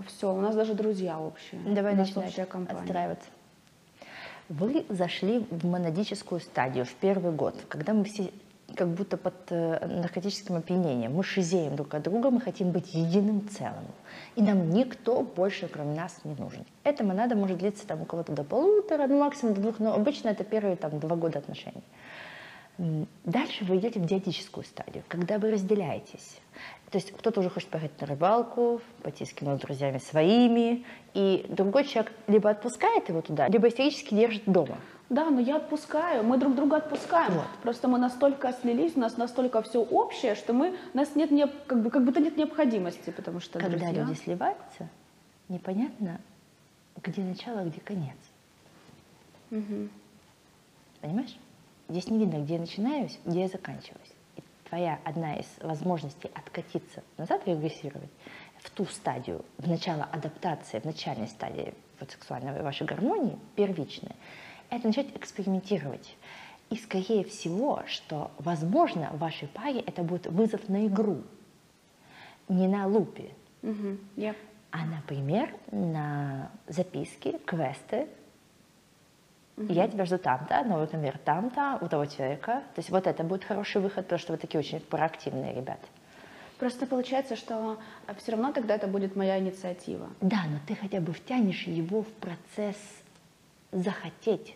все, 0.07 0.33
у 0.33 0.39
нас 0.39 0.55
даже 0.55 0.73
друзья 0.75 1.19
общие. 1.19 1.59
Давай 1.61 1.95
начинать 1.95 2.37
отстраиваться. 2.37 3.27
Вы 4.49 4.85
зашли 4.89 5.45
в 5.49 5.65
монадическую 5.65 6.41
стадию 6.41 6.85
в 6.85 6.93
первый 6.95 7.31
год, 7.31 7.55
когда 7.67 7.93
мы 7.93 8.03
все 8.03 8.31
как 8.79 8.87
будто 8.87 9.17
под 9.17 9.33
э, 9.49 9.85
наркотическим 9.85 10.55
опьянением. 10.55 11.13
Мы 11.13 11.21
шизеем 11.21 11.75
друг 11.75 11.93
от 11.93 12.03
друга, 12.03 12.31
мы 12.31 12.39
хотим 12.39 12.71
быть 12.71 12.93
единым 12.93 13.45
целым. 13.49 13.85
И 14.37 14.41
нам 14.41 14.69
никто 14.69 15.21
больше, 15.21 15.67
кроме 15.67 15.95
нас, 15.95 16.21
не 16.23 16.33
нужен. 16.35 16.65
Эта 16.85 17.03
монада 17.03 17.35
может 17.35 17.57
длиться 17.57 17.85
там 17.85 18.03
у 18.03 18.05
кого-то 18.05 18.31
до 18.31 18.45
полутора, 18.45 19.05
ну, 19.07 19.19
максимум 19.19 19.53
до 19.53 19.61
двух, 19.61 19.79
но 19.79 19.93
обычно 19.93 20.29
это 20.29 20.45
первые 20.45 20.77
там, 20.77 20.97
два 20.97 21.17
года 21.17 21.39
отношений. 21.39 21.83
Дальше 23.25 23.65
вы 23.65 23.75
идете 23.79 23.99
в 23.99 24.05
диатическую 24.05 24.63
стадию, 24.63 25.03
когда 25.09 25.39
вы 25.39 25.51
разделяетесь. 25.51 26.39
То 26.89 26.97
есть 26.99 27.11
кто-то 27.11 27.41
уже 27.41 27.49
хочет 27.49 27.67
поехать 27.67 27.99
на 27.99 28.07
рыбалку, 28.07 28.79
пойти 29.03 29.25
с 29.25 29.33
кино 29.33 29.57
с 29.57 29.59
друзьями 29.59 29.97
своими, 29.97 30.85
и 31.13 31.45
другой 31.49 31.83
человек 31.83 32.13
либо 32.27 32.49
отпускает 32.49 33.09
его 33.09 33.21
туда, 33.21 33.49
либо 33.49 33.67
истерически 33.67 34.15
держит 34.15 34.43
дома. 34.45 34.77
Да, 35.09 35.31
но 35.31 35.39
я 35.39 35.55
отпускаю, 35.55 36.23
мы 36.23 36.37
друг 36.37 36.53
друга 36.55 36.77
отпускаем. 36.77 37.33
Вот. 37.33 37.47
Просто 37.63 37.87
мы 37.87 37.97
настолько 37.97 38.53
слились, 38.53 38.95
у 38.95 38.99
нас 38.99 39.17
настолько 39.17 39.61
все 39.63 39.81
общее, 39.81 40.35
что 40.35 40.53
мы, 40.53 40.75
у 40.93 40.97
нас 40.97 41.15
нет, 41.15 41.31
не, 41.31 41.47
как, 41.47 41.81
бы, 41.81 41.89
как 41.89 42.05
будто 42.05 42.19
нет 42.19 42.37
необходимости, 42.37 43.09
потому 43.09 43.39
что 43.39 43.57
Когда 43.59 43.77
друзья. 43.77 44.03
люди 44.03 44.15
сливаются, 44.17 44.87
непонятно, 45.47 46.21
где 47.01 47.23
начало, 47.23 47.61
где 47.61 47.79
конец. 47.79 48.17
Мгм. 49.49 49.89
Понимаешь? 51.01 51.35
Здесь 51.87 52.07
не 52.09 52.19
видно, 52.19 52.43
где 52.43 52.55
я 52.55 52.59
начинаюсь, 52.59 53.17
где 53.25 53.41
я 53.41 53.47
заканчиваюсь. 53.47 54.13
И 54.37 54.43
твоя 54.69 54.99
одна 55.03 55.37
из 55.37 55.47
возможностей 55.61 56.29
откатиться 56.35 57.01
назад 57.17 57.41
регрессировать 57.47 58.11
в 58.59 58.69
ту 58.69 58.85
стадию, 58.85 59.43
в 59.57 59.67
начало 59.67 60.03
адаптации, 60.03 60.79
в 60.79 60.85
начальной 60.85 61.27
стадии 61.27 61.73
вот 61.99 62.11
сексуальной 62.11 62.61
вашей 62.61 62.85
гармонии, 62.85 63.39
первичной, 63.55 64.15
это 64.69 64.87
начать 64.87 65.07
экспериментировать. 65.15 66.15
И 66.69 66.75
скорее 66.77 67.23
всего, 67.23 67.81
что, 67.87 68.31
возможно, 68.37 69.09
в 69.13 69.17
вашей 69.19 69.47
паре 69.47 69.79
это 69.79 70.03
будет 70.03 70.27
вызов 70.27 70.69
на 70.69 70.85
игру, 70.87 71.23
не 72.47 72.67
на 72.67 72.87
лупе, 72.87 73.31
Мгм. 73.61 73.99
Я- 74.15 74.35
а, 74.71 74.85
например, 74.85 75.53
на 75.71 76.49
записки, 76.67 77.37
квесты. 77.45 78.07
Я 79.57 79.89
тебя 79.89 80.05
жду 80.05 80.17
там-то, 80.17 80.63
новый 80.63 80.87
номер 80.93 81.17
там-то, 81.17 81.77
у 81.81 81.89
того 81.89 82.05
человека. 82.05 82.63
То 82.73 82.79
есть 82.79 82.89
вот 82.89 83.05
это 83.05 83.23
будет 83.25 83.43
хороший 83.43 83.81
выход, 83.81 84.05
потому 84.05 84.19
что 84.19 84.31
вы 84.31 84.37
такие 84.37 84.59
очень 84.59 84.79
проактивные 84.79 85.53
ребята. 85.53 85.85
Просто 86.59 86.85
получается, 86.85 87.35
что 87.35 87.77
все 88.17 88.31
равно 88.31 88.53
тогда 88.53 88.75
это 88.75 88.87
будет 88.87 89.17
моя 89.17 89.37
инициатива. 89.39 90.09
Да, 90.21 90.43
но 90.49 90.59
ты 90.65 90.75
хотя 90.75 91.01
бы 91.01 91.11
втянешь 91.11 91.63
его 91.67 92.03
в 92.03 92.07
процесс 92.13 92.77
захотеть. 93.73 94.55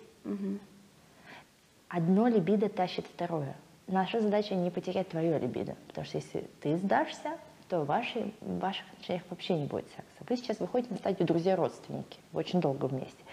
Одно 1.90 2.28
либидо 2.28 2.70
тащит 2.70 3.06
второе. 3.06 3.56
Наша 3.88 4.22
задача 4.22 4.56
не 4.56 4.72
потерять 4.72 5.10
твое 5.10 5.38
либидо, 5.38 5.76
потому 5.88 6.06
что 6.06 6.18
если 6.18 6.50
ты 6.62 6.78
сдашься, 6.78 7.38
то 7.70 7.82
в, 7.82 7.86
вашей, 7.86 8.34
в 8.42 8.60
ваших 8.60 8.86
отношениях 8.94 9.24
вообще 9.30 9.56
не 9.56 9.66
будет 9.66 9.86
секса. 9.90 10.24
Вы 10.28 10.38
сейчас 10.38 10.60
выходите 10.60 10.94
на 10.94 11.00
стадию 11.00 11.28
друзья-родственники, 11.28 12.18
вы 12.32 12.40
очень 12.40 12.62
долго 12.62 12.86
вместе. 12.86 13.24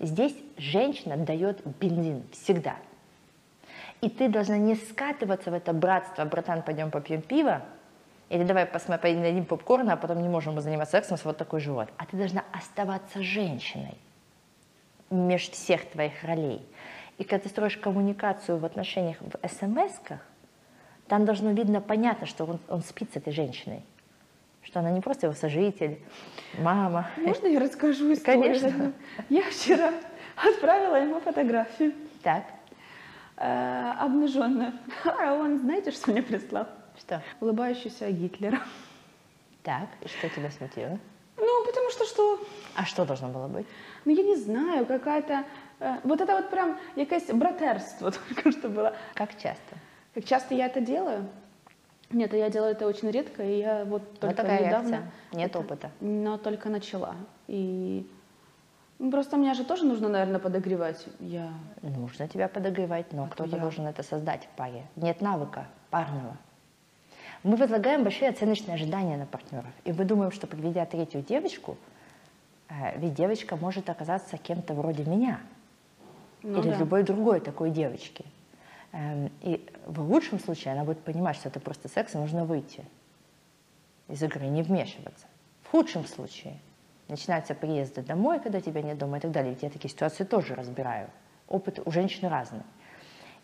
Здесь 0.00 0.34
женщина 0.56 1.16
дает 1.16 1.64
бензин 1.78 2.24
всегда. 2.32 2.76
И 4.00 4.08
ты 4.08 4.28
должна 4.28 4.56
не 4.56 4.76
скатываться 4.76 5.50
в 5.50 5.54
это 5.54 5.72
братство, 5.72 6.24
братан, 6.24 6.62
пойдем 6.62 6.90
попьем 6.90 7.22
пиво, 7.22 7.62
или 8.28 8.44
давай 8.44 8.66
посмотрим, 8.66 9.20
поедим 9.20 9.44
попкорн, 9.44 9.90
а 9.90 9.96
потом 9.96 10.22
не 10.22 10.28
можем 10.28 10.54
мы 10.54 10.60
заниматься 10.60 10.92
сексом, 10.92 11.14
нас 11.14 11.24
вот 11.24 11.36
такой 11.36 11.60
живот. 11.60 11.88
А 11.96 12.06
ты 12.06 12.16
должна 12.16 12.44
оставаться 12.52 13.22
женщиной 13.22 13.96
между 15.10 15.52
всех 15.52 15.84
твоих 15.86 16.22
ролей. 16.24 16.60
И 17.18 17.24
когда 17.24 17.44
ты 17.44 17.48
строишь 17.48 17.76
коммуникацию 17.76 18.58
в 18.58 18.64
отношениях 18.64 19.16
в 19.20 19.48
смс-ках, 19.48 20.20
там 21.08 21.24
должно 21.24 21.52
видно 21.52 21.80
понятно, 21.80 22.26
что 22.26 22.44
он, 22.44 22.60
он 22.68 22.82
спит 22.82 23.12
с 23.12 23.16
этой 23.16 23.32
женщиной. 23.32 23.82
Что 24.62 24.80
она 24.80 24.90
не 24.90 25.00
просто 25.00 25.26
его 25.26 25.34
сожитель, 25.34 25.98
мама. 26.58 27.08
Можно 27.16 27.46
я 27.46 27.58
расскажу 27.58 28.12
историю? 28.12 28.42
Конечно. 28.42 28.92
Я 29.30 29.42
вчера 29.50 29.94
отправила 30.36 30.96
ему 30.96 31.20
фотографию 31.20 31.94
Так, 32.22 32.44
э, 33.36 33.92
обнаженную. 33.98 34.72
А 35.04 35.32
он, 35.32 35.58
знаете, 35.60 35.90
что 35.90 36.10
мне 36.10 36.22
прислал? 36.22 36.66
что? 36.98 37.22
Улыбающийся 37.40 38.10
Гитлера. 38.10 38.60
Так, 39.62 39.88
и 40.02 40.08
что 40.08 40.28
тебя 40.28 40.50
смутило? 40.50 40.98
Ну, 41.38 41.64
потому 41.66 41.90
что 41.90 42.04
что? 42.04 42.40
А 42.74 42.84
что 42.84 43.04
должно 43.04 43.28
было 43.28 43.46
быть? 43.48 43.66
Ну, 44.04 44.12
я 44.12 44.22
не 44.22 44.36
знаю, 44.36 44.86
какая-то... 44.86 45.44
э, 45.80 45.98
вот 46.04 46.20
это 46.20 46.34
вот 46.36 46.50
прям 46.50 46.78
якесь 46.96 47.26
братерство 47.26 48.10
только 48.34 48.50
что 48.52 48.68
было. 48.68 48.94
Как 49.14 49.30
часто? 49.32 49.76
Как 50.14 50.24
часто 50.24 50.54
я 50.54 50.66
это 50.66 50.80
делаю? 50.80 51.28
Нет, 52.10 52.32
я 52.32 52.48
делаю 52.50 52.72
это 52.72 52.86
очень 52.86 53.10
редко, 53.10 53.42
и 53.42 53.58
я 53.58 53.84
вот 53.84 54.02
Вот 54.02 54.20
только 54.20 54.36
такая 54.36 54.66
недавно... 54.66 54.88
реакция. 54.88 55.12
Нет 55.32 55.50
это- 55.50 55.58
опыта. 55.60 55.90
Но 56.00 56.38
только 56.38 56.70
начала. 56.70 57.14
И 57.48 58.06
просто 58.98 59.36
меня 59.36 59.54
же 59.54 59.64
тоже 59.64 59.84
нужно, 59.84 60.08
наверное, 60.08 60.40
подогревать. 60.40 61.06
Я... 61.20 61.50
Нужно 61.82 62.26
тебя 62.26 62.48
подогревать, 62.48 63.12
но 63.12 63.24
А 63.24 63.26
то 63.26 63.32
кто-то 63.34 63.56
я- 63.56 63.62
должен 63.62 63.86
это 63.86 64.02
создать 64.02 64.44
в 64.44 64.56
паре. 64.56 64.86
Нет 64.96 65.20
навыка 65.20 65.66
парного. 65.90 66.36
Мы 67.44 67.56
возлагаем 67.56 68.02
большие 68.02 68.30
оценочные 68.30 68.74
ожидания 68.74 69.16
на 69.16 69.26
партнеров. 69.26 69.70
И 69.84 69.92
мы 69.92 70.04
думаем, 70.04 70.32
что 70.32 70.46
приведя 70.46 70.84
третью 70.86 71.22
девочку, 71.22 71.76
э, 72.68 72.98
ведь 72.98 73.14
девочка 73.14 73.56
может 73.56 73.88
оказаться 73.90 74.36
кем-то 74.36 74.74
вроде 74.74 75.04
меня 75.04 75.40
Ну 76.42 76.60
или 76.60 76.70
да. 76.70 76.76
любой 76.78 77.02
другой 77.04 77.40
такой 77.40 77.70
девочки. 77.70 78.24
Эм, 78.92 79.30
И 79.42 79.64
в 79.86 80.00
лучшем 80.00 80.40
случае 80.40 80.72
она 80.74 80.84
будет 80.84 81.00
понимать, 81.00 81.36
что 81.36 81.48
это 81.48 81.60
просто 81.60 81.88
секс, 81.88 82.14
и 82.14 82.18
нужно 82.18 82.44
выйти 82.44 82.84
из 84.08 84.22
игры, 84.22 84.46
не 84.46 84.62
вмешиваться. 84.62 85.26
В 85.62 85.70
худшем 85.70 86.06
случае 86.06 86.58
начинаются 87.08 87.54
приезды 87.54 88.02
домой, 88.02 88.40
когда 88.40 88.60
тебя 88.60 88.82
нет 88.82 88.98
дома 88.98 89.18
и 89.18 89.20
так 89.20 89.30
далее. 89.30 89.52
Ведь 89.52 89.62
я 89.62 89.70
такие 89.70 89.90
ситуации 89.90 90.24
тоже 90.24 90.54
разбираю. 90.54 91.08
Опыт 91.48 91.80
у 91.84 91.90
женщин 91.90 92.28
разный. 92.28 92.62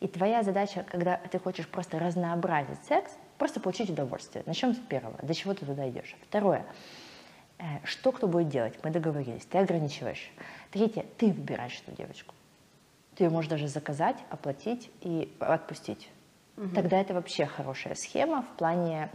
И 0.00 0.08
твоя 0.08 0.42
задача, 0.42 0.84
когда 0.90 1.18
ты 1.30 1.38
хочешь 1.38 1.68
просто 1.68 1.98
разнообразить 1.98 2.82
секс, 2.88 3.12
просто 3.38 3.60
получить 3.60 3.90
удовольствие. 3.90 4.42
Начнем 4.46 4.74
с 4.74 4.78
первого. 4.78 5.16
До 5.22 5.34
чего 5.34 5.54
ты 5.54 5.66
туда 5.66 5.88
идешь? 5.88 6.16
Второе. 6.28 6.64
Э, 7.58 7.84
Что 7.84 8.12
кто 8.12 8.26
будет 8.26 8.48
делать? 8.48 8.74
Мы 8.82 8.90
договорились. 8.90 9.44
Ты 9.46 9.58
ограничиваешь. 9.58 10.30
Третье. 10.70 11.04
Ты 11.18 11.28
выбираешь 11.28 11.82
эту 11.86 11.96
девочку. 11.96 12.34
Ты 13.14 13.24
ее 13.24 13.30
можешь 13.30 13.50
даже 13.50 13.68
заказать, 13.68 14.16
оплатить 14.30 14.90
и 15.00 15.32
отпустить. 15.38 16.10
Тогда 16.74 17.00
это 17.00 17.14
вообще 17.14 17.46
хорошая 17.46 17.96
схема 17.96 18.42
в 18.42 18.56
плане 18.56 19.10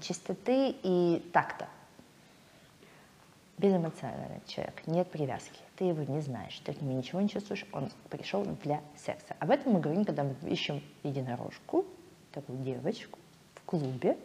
чистоты 0.00 0.76
и 0.82 1.28
такта. 1.32 1.66
Безэмоциональный 3.58 4.40
человек, 4.46 4.86
нет 4.86 5.10
привязки. 5.10 5.58
Ты 5.76 5.84
его 5.84 6.02
не 6.02 6.20
знаешь, 6.20 6.60
ты 6.64 6.72
к 6.72 6.80
нему 6.80 6.96
ничего 6.96 7.20
не 7.20 7.28
чувствуешь, 7.28 7.64
он 7.72 7.90
пришел 8.10 8.44
для 8.62 8.80
секса. 8.96 9.34
Об 9.38 9.50
этом 9.50 9.72
мы 9.72 9.80
говорим, 9.80 10.04
когда 10.04 10.24
мы 10.24 10.34
ищем 10.48 10.82
единорожку, 11.02 11.84
такую 12.32 12.58
девочку 12.58 13.18
клубе. 13.78 14.16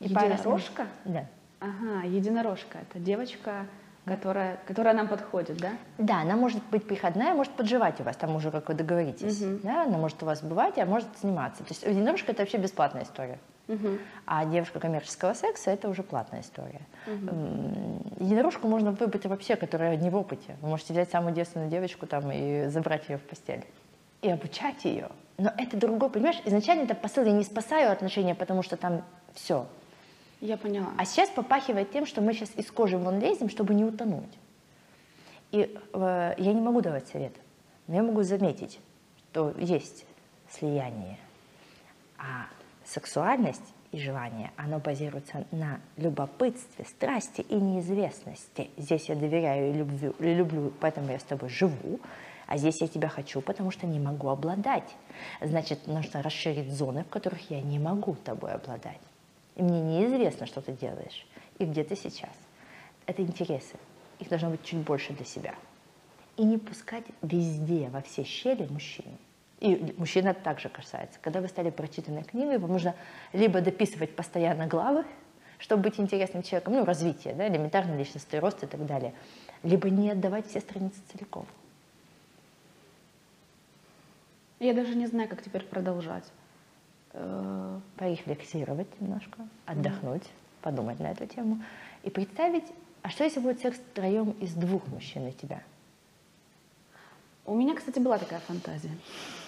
И 0.00 0.04
Единорожка? 0.08 0.86
Да. 1.04 1.24
Ага, 1.60 2.06
единорожка. 2.06 2.78
Это 2.78 2.98
девочка, 2.98 3.66
которая, 4.04 4.58
которая 4.66 4.92
нам 4.94 5.08
подходит, 5.08 5.56
да? 5.56 5.70
Да, 5.96 6.20
она 6.20 6.36
может 6.36 6.62
быть 6.70 6.86
приходная, 6.86 7.32
может 7.32 7.52
подживать 7.54 8.00
у 8.00 8.04
вас, 8.04 8.16
там 8.16 8.36
уже 8.36 8.50
как 8.50 8.68
вы 8.68 8.74
договоритесь. 8.74 9.40
Мгм. 9.40 9.60
Да, 9.62 9.84
она 9.84 9.96
может 9.96 10.22
у 10.22 10.26
вас 10.26 10.42
бывать, 10.42 10.78
а 10.78 10.84
может 10.84 11.08
сниматься. 11.20 11.64
То 11.64 11.70
есть 11.72 11.82
единорожка 11.84 12.32
это 12.32 12.42
вообще 12.42 12.58
бесплатная 12.58 13.04
история. 13.04 13.38
Мгм. 13.66 13.98
А 14.26 14.44
девушка 14.44 14.78
коммерческого 14.78 15.32
секса 15.32 15.70
это 15.70 15.88
уже 15.88 16.02
платная 16.02 16.42
история. 16.42 16.82
М, 17.06 18.02
Единорожку 18.20 18.68
можно 18.68 18.92
выбрать 18.92 19.24
вообще, 19.24 19.56
которая 19.56 19.96
не 19.96 20.10
в 20.10 20.16
опыте. 20.16 20.56
Вы 20.60 20.68
можете 20.68 20.92
взять 20.92 21.10
самую 21.10 21.34
девственную 21.34 21.70
девочку 21.70 22.06
там 22.06 22.30
и 22.30 22.66
забрать 22.68 23.08
ее 23.08 23.16
в 23.16 23.22
постель. 23.22 23.64
И 24.24 24.30
обучать 24.30 24.86
ее. 24.86 25.10
Но 25.36 25.52
это 25.58 25.76
другой, 25.76 26.08
понимаешь, 26.08 26.40
изначально 26.46 26.84
это 26.84 26.94
посыл, 26.94 27.24
я 27.24 27.32
не 27.32 27.44
спасаю 27.44 27.92
отношения, 27.92 28.34
потому 28.34 28.62
что 28.62 28.78
там 28.78 29.04
все. 29.34 29.66
Я 30.40 30.56
поняла. 30.56 30.92
А 30.96 31.04
сейчас 31.04 31.28
попахивает 31.28 31.92
тем, 31.92 32.06
что 32.06 32.22
мы 32.22 32.32
сейчас 32.32 32.50
из 32.56 32.70
кожи 32.70 32.96
вон 32.96 33.20
лезем, 33.20 33.50
чтобы 33.50 33.74
не 33.74 33.84
утонуть. 33.84 34.32
И 35.50 35.78
э, 35.92 36.34
я 36.38 36.52
не 36.54 36.60
могу 36.62 36.80
давать 36.80 37.06
совет, 37.08 37.34
но 37.86 37.96
я 37.96 38.02
могу 38.02 38.22
заметить, 38.22 38.80
что 39.30 39.54
есть 39.58 40.06
слияние. 40.50 41.18
А 42.16 42.46
сексуальность 42.84 43.74
и 43.92 43.98
желание, 43.98 44.52
оно 44.56 44.78
базируется 44.78 45.44
на 45.50 45.80
любопытстве, 45.98 46.86
страсти 46.86 47.42
и 47.42 47.56
неизвестности. 47.56 48.70
Здесь 48.78 49.10
я 49.10 49.16
доверяю 49.16 49.70
и 49.70 49.72
люблю, 49.74 50.14
и 50.18 50.34
люблю, 50.34 50.72
поэтому 50.80 51.10
я 51.12 51.18
с 51.18 51.24
тобой 51.24 51.50
живу. 51.50 52.00
А 52.46 52.56
здесь 52.56 52.80
я 52.80 52.88
тебя 52.88 53.08
хочу, 53.08 53.40
потому 53.40 53.70
что 53.70 53.86
не 53.86 53.98
могу 53.98 54.28
обладать. 54.28 54.94
Значит, 55.40 55.86
нужно 55.86 56.22
расширить 56.22 56.72
зоны, 56.72 57.04
в 57.04 57.08
которых 57.08 57.50
я 57.50 57.60
не 57.60 57.78
могу 57.78 58.14
тобой 58.14 58.52
обладать. 58.52 59.00
И 59.56 59.62
мне 59.62 59.80
неизвестно, 59.80 60.46
что 60.46 60.60
ты 60.60 60.72
делаешь 60.72 61.26
и 61.58 61.64
где 61.64 61.84
ты 61.84 61.96
сейчас. 61.96 62.34
Это 63.06 63.22
интересы. 63.22 63.76
Их 64.18 64.28
должно 64.28 64.50
быть 64.50 64.62
чуть 64.64 64.80
больше 64.80 65.12
для 65.12 65.24
себя. 65.24 65.54
И 66.36 66.44
не 66.44 66.58
пускать 66.58 67.04
везде, 67.22 67.88
во 67.90 68.00
все 68.02 68.24
щели 68.24 68.66
мужчин. 68.66 69.06
И 69.60 69.94
мужчина 69.96 70.34
также 70.34 70.68
касается. 70.68 71.18
Когда 71.22 71.40
вы 71.40 71.48
стали 71.48 71.70
прочитанной 71.70 72.24
книгой, 72.24 72.58
вам 72.58 72.72
нужно 72.72 72.94
либо 73.32 73.60
дописывать 73.60 74.14
постоянно 74.16 74.66
главы, 74.66 75.04
чтобы 75.58 75.84
быть 75.84 76.00
интересным 76.00 76.42
человеком, 76.42 76.74
ну, 76.74 76.84
развитие, 76.84 77.34
да, 77.34 77.48
элементарный 77.48 77.96
личностный 77.96 78.40
рост 78.40 78.62
и 78.64 78.66
так 78.66 78.84
далее, 78.84 79.14
либо 79.62 79.88
не 79.88 80.10
отдавать 80.10 80.48
все 80.48 80.60
страницы 80.60 81.00
целиком. 81.12 81.46
Я 84.60 84.74
даже 84.74 84.94
не 84.94 85.06
знаю, 85.06 85.28
как 85.28 85.42
теперь 85.42 85.64
продолжать. 85.64 86.24
Э, 87.12 87.78
Порефлексировать 87.96 88.88
немножко, 89.00 89.38
отдохнуть, 89.66 90.24
подумать 90.62 90.98
на 91.00 91.12
эту 91.12 91.26
тему 91.26 91.62
и 92.02 92.10
представить, 92.10 92.64
а 93.02 93.10
что 93.10 93.24
если 93.24 93.40
будет 93.40 93.60
секс 93.60 93.78
втроем 93.78 94.30
из 94.40 94.54
двух 94.54 94.86
мужчин 94.88 95.28
и 95.28 95.32
тебя? 95.32 95.62
У 97.46 97.54
меня, 97.54 97.74
кстати, 97.74 97.98
была 97.98 98.18
такая 98.18 98.40
фантазия. 98.40 98.90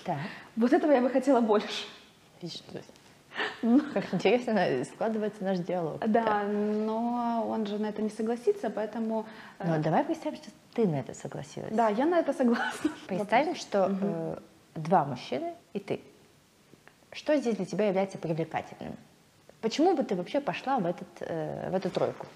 Так. 0.05 0.19
Вот 0.55 0.73
этого 0.73 0.93
я 0.93 1.01
бы 1.01 1.09
хотела 1.11 1.41
больше. 1.41 1.87
Видишь, 2.43 2.63
есть, 2.75 2.93
как 3.95 4.13
интересно 4.15 4.85
складывается 4.85 5.43
наш 5.43 5.59
диалог. 5.59 5.99
Да, 6.07 6.45
но 6.45 7.47
он 7.49 7.67
же 7.67 7.79
на 7.79 7.87
это 7.87 8.03
не 8.03 8.11
согласится, 8.11 8.69
поэтому... 8.69 9.25
э, 9.59 9.67
Но 9.69 9.83
давай 9.83 10.05
представим, 10.05 10.37
что 10.37 10.51
ты 10.75 10.87
на 10.87 10.97
это 10.97 11.15
согласилась. 11.15 11.73
Да, 11.75 11.89
я 11.89 12.05
на 12.05 12.19
это 12.19 12.33
согласна. 12.35 12.91
Представим, 13.09 13.55
что 13.57 13.89
э, 14.01 14.39
два 14.77 15.05
мужчины 15.05 15.55
и 15.73 15.81
ты. 15.81 16.01
Что 17.13 17.37
здесь 17.37 17.57
для 17.57 17.65
тебя 17.67 17.89
является 17.89 18.19
привлекательным? 18.19 18.97
Почему 19.61 19.97
бы 19.97 20.05
ты 20.05 20.15
вообще 20.15 20.41
пошла 20.41 20.79
в, 20.79 20.87
этот, 20.87 21.09
э, 21.21 21.71
в 21.71 21.75
эту 21.75 21.91
тройку? 21.91 22.27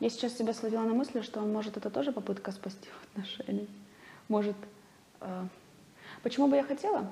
Я 0.00 0.10
сейчас 0.10 0.36
себя 0.36 0.52
словила 0.52 0.82
на 0.82 0.94
мысли, 0.94 1.22
что 1.22 1.40
может 1.40 1.76
это 1.76 1.90
тоже 1.90 2.12
попытка 2.12 2.52
спасти 2.52 2.88
отношения. 3.12 3.66
Может. 4.28 4.56
э, 5.20 5.44
Почему 6.22 6.48
бы 6.48 6.56
я 6.56 6.64
хотела? 6.64 7.06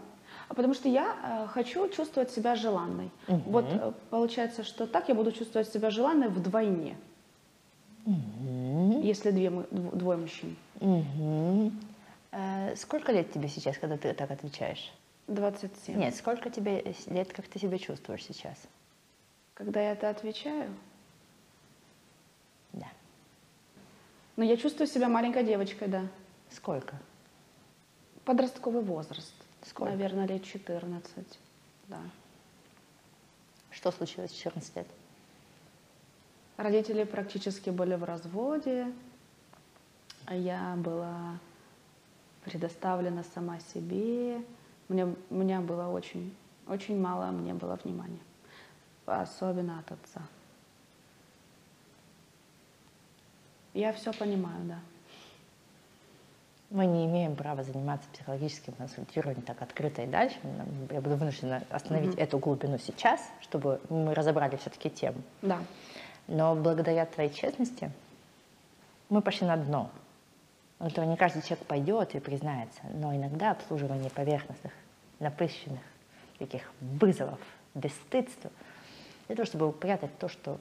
А 0.49 0.55
потому 0.55 0.75
что 0.75 0.88
я 0.88 1.16
э, 1.23 1.47
хочу 1.49 1.88
чувствовать 1.88 2.31
себя 2.31 2.57
желанной. 2.57 3.11
Мгм. 3.28 3.43
Вот 3.47 3.64
э, 3.69 3.93
получается, 4.11 4.64
что 4.64 4.87
так 4.87 5.09
я 5.09 5.14
буду 5.14 5.33
чувствовать 5.33 5.69
себя 5.69 5.90
желанной 5.90 6.28
вдвойне, 6.28 6.97
если 9.02 9.31
две, 9.33 9.50
двое 9.50 10.19
мужчин. 10.19 10.57
Мгм. 10.81 11.73
Э, 12.37 12.76
сколько 12.76 13.12
лет 13.12 13.33
тебе 13.33 13.49
сейчас, 13.49 13.78
когда 13.78 13.97
ты 13.97 14.12
так 14.12 14.31
отвечаешь? 14.31 14.93
27. 15.26 15.99
Нет, 15.99 16.14
сколько 16.14 16.50
тебе 16.50 16.95
лет, 17.07 17.33
как 17.33 17.49
ты 17.49 17.59
себя 17.59 17.78
чувствуешь 17.78 18.25
сейчас? 18.25 18.59
Когда 19.55 19.81
я 19.81 19.93
это 19.93 20.11
отвечаю, 20.11 20.71
Да. 22.75 22.88
но 24.37 24.45
я 24.45 24.59
чувствую 24.59 24.87
себя 24.87 25.09
маленькой 25.09 25.45
девочкой, 25.45 25.88
да. 25.88 26.07
Сколько? 26.50 26.97
Подростковый 28.26 28.83
возраст. 28.83 29.35
Сколько? 29.66 29.93
Наверное, 29.95 30.26
лет 30.26 30.45
14. 30.45 31.38
Да. 31.88 32.00
Что 33.71 33.90
случилось 33.93 34.31
в 34.31 34.37
14 34.38 34.76
лет? 34.76 34.87
Родители 36.59 37.05
практически 37.05 37.71
были 37.71 37.95
в 37.95 38.05
разводе, 38.05 38.93
а 40.26 40.35
я 40.37 40.75
была 40.76 41.38
предоставлена 42.47 43.25
сама 43.35 43.59
себе. 43.75 44.41
Мне, 44.88 45.05
у 45.31 45.35
меня 45.35 45.61
было 45.61 45.88
очень, 45.88 46.35
очень 46.69 46.99
мало 46.99 47.26
мне 47.33 47.53
было 47.55 47.79
внимания, 47.83 48.21
особенно 49.05 49.80
от 49.80 49.91
отца. 49.93 50.23
Я 53.75 53.93
все 53.93 54.13
понимаю, 54.13 54.65
да. 54.65 54.78
Мы 56.71 56.87
не 56.87 57.06
имеем 57.06 57.37
права 57.37 57.63
заниматься 57.63 58.09
психологическим 58.13 58.73
консультированием 58.75 59.43
так 59.43 59.61
открыто 59.63 60.02
и 60.02 60.06
дальше. 60.06 60.37
Я 60.91 61.00
буду 61.00 61.17
вынуждена 61.17 61.63
остановить 61.71 62.15
Мгм. 62.15 62.19
эту 62.23 62.39
глубину 62.39 62.78
сейчас, 62.78 63.21
чтобы 63.41 63.80
мы 63.89 64.15
разобрали 64.15 64.56
все-таки 64.56 64.91
тему. 64.91 65.21
Да. 65.43 65.61
Но 66.26 66.54
благодаря 66.56 67.06
твоей 67.06 67.30
честности 67.32 67.91
мы 69.09 69.21
пошли 69.23 69.47
на 69.47 69.56
дно. 69.56 69.91
На 70.78 70.89
которое 70.89 71.06
не 71.06 71.17
каждый 71.17 71.43
человек 71.43 71.67
пойдет 71.67 72.15
и 72.15 72.21
признается. 72.21 72.80
Но 72.93 73.15
иногда 73.15 73.52
обслуживание 73.52 74.10
поверхностных, 74.10 74.73
напыщенных, 75.21 75.80
таких 76.39 76.71
вызовов, 76.80 77.39
бесстыдства, 77.75 78.50
для 79.26 79.36
того, 79.36 79.47
чтобы 79.47 79.69
упрятать 79.69 80.17
то, 80.19 80.28
что 80.28 80.58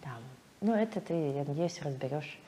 там. 0.00 0.18
Ну, 0.60 0.74
это 0.74 1.00
ты, 1.00 1.12
я 1.12 1.44
надеюсь, 1.44 1.80
разберешь 1.82 2.38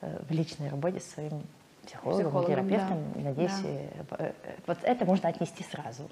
э, 0.00 0.22
в 0.26 0.30
личной 0.32 0.68
работе 0.70 1.00
с 1.00 1.04
своим 1.10 1.42
психологом, 1.84 2.22
Психологом, 2.24 2.50
терапевтом. 2.68 3.12
да. 3.14 3.20
Надеюсь, 3.20 3.60
Да. 3.60 4.16
э, 4.18 4.32
э, 4.42 4.54
вот 4.66 4.78
это 4.82 5.04
можно 5.04 5.28
отнести 5.28 5.62
сразу. 5.64 6.08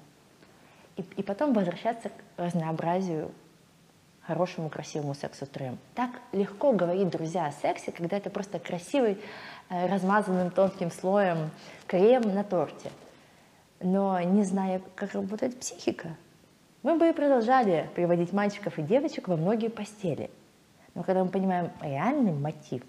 И, 0.95 1.01
и 1.17 1.23
потом 1.23 1.53
возвращаться 1.53 2.09
к 2.09 2.13
разнообразию 2.37 3.31
хорошему, 4.27 4.69
красивому 4.69 5.13
сексу 5.13 5.45
втроем. 5.45 5.77
Так 5.95 6.09
легко 6.31 6.71
говорить, 6.71 7.09
друзья, 7.09 7.47
о 7.47 7.51
сексе, 7.51 7.91
когда 7.91 8.17
это 8.17 8.29
просто 8.29 8.59
красивый, 8.59 9.17
э, 9.69 9.87
размазанным 9.87 10.49
тонким 10.51 10.91
слоем 10.91 11.51
крем 11.87 12.21
на 12.33 12.43
торте. 12.43 12.89
Но 13.79 14.19
не 14.21 14.43
зная, 14.43 14.81
как 14.95 15.13
работает 15.13 15.59
психика, 15.59 16.15
мы 16.83 16.97
бы 16.97 17.09
и 17.09 17.13
продолжали 17.13 17.89
приводить 17.95 18.33
мальчиков 18.33 18.79
и 18.79 18.81
девочек 18.81 19.27
во 19.27 19.35
многие 19.35 19.69
постели. 19.69 20.29
Но 20.95 21.03
когда 21.03 21.23
мы 21.23 21.29
понимаем 21.29 21.71
реальный 21.81 22.33
мотив, 22.33 22.83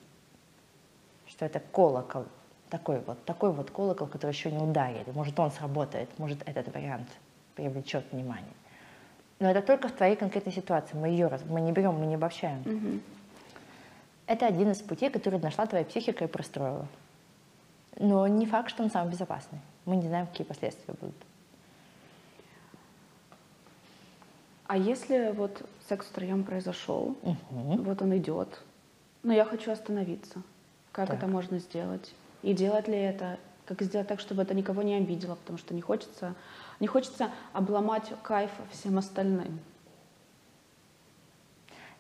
что 1.27 1.47
это 1.47 1.61
колокол, 1.61 2.27
такой 2.71 3.01
вот, 3.01 3.25
такой 3.25 3.53
вот 3.53 3.71
колокол, 3.71 4.07
который 4.07 4.33
еще 4.33 4.51
не 4.51 4.59
ударили, 4.59 5.11
может 5.13 5.39
он 5.39 5.51
сработает, 5.51 6.09
может 6.19 6.47
этот 6.47 6.73
вариант 6.75 7.09
привлечет 7.55 8.05
внимание. 8.13 8.53
Но 9.45 9.51
это 9.51 9.61
только 9.61 9.89
в 9.89 9.93
твоей 9.93 10.17
конкретной 10.17 10.55
ситуации. 10.55 10.97
Мы 10.97 11.09
ее 11.09 11.27
раз, 11.27 11.43
мы 11.47 11.61
не 11.61 11.71
берем, 11.71 11.97
мы 11.97 12.07
не 12.07 12.15
обобщаем. 12.15 12.63
Мгм. 12.65 13.03
Это 14.27 14.47
один 14.47 14.71
из 14.71 14.79
путей, 14.81 15.11
который 15.11 15.39
нашла 15.39 15.67
твоя 15.67 15.85
психика 15.85 16.25
и 16.25 16.29
простроила. 16.29 16.87
Но 17.99 18.27
не 18.27 18.47
факт, 18.47 18.71
что 18.71 18.83
он 18.83 18.91
самый 18.91 19.11
безопасный. 19.11 19.59
Мы 19.85 19.97
не 19.97 20.09
знаем, 20.09 20.29
какие 20.29 20.47
последствия 20.47 20.95
будут. 20.99 21.15
А 24.67 24.79
если 24.79 25.33
вот 25.33 25.61
секс 25.91 26.07
втроем 26.07 26.43
произошел, 26.43 27.15
Мгм. 27.23 27.83
вот 27.83 28.01
он 28.01 28.17
идет, 28.17 28.63
но 29.23 29.35
я 29.35 29.45
хочу 29.45 29.71
остановиться. 29.73 30.41
Как 30.91 31.09
Так. 31.09 31.19
это 31.19 31.27
можно 31.27 31.59
сделать? 31.59 32.15
И 32.43 32.55
делать 32.55 32.89
ли 32.89 32.97
это? 32.97 33.39
Как 33.67 33.83
сделать 33.83 34.09
так, 34.09 34.21
чтобы 34.21 34.41
это 34.41 34.55
никого 34.55 34.81
не 34.83 34.95
обидело? 34.95 35.35
Потому 35.35 35.59
что 35.59 35.75
не 35.75 35.83
хочется, 35.83 36.35
не 36.81 36.87
хочется 36.87 37.31
обломать 37.53 38.13
кайф 38.23 38.51
всем 38.71 38.99
остальным. 38.99 39.61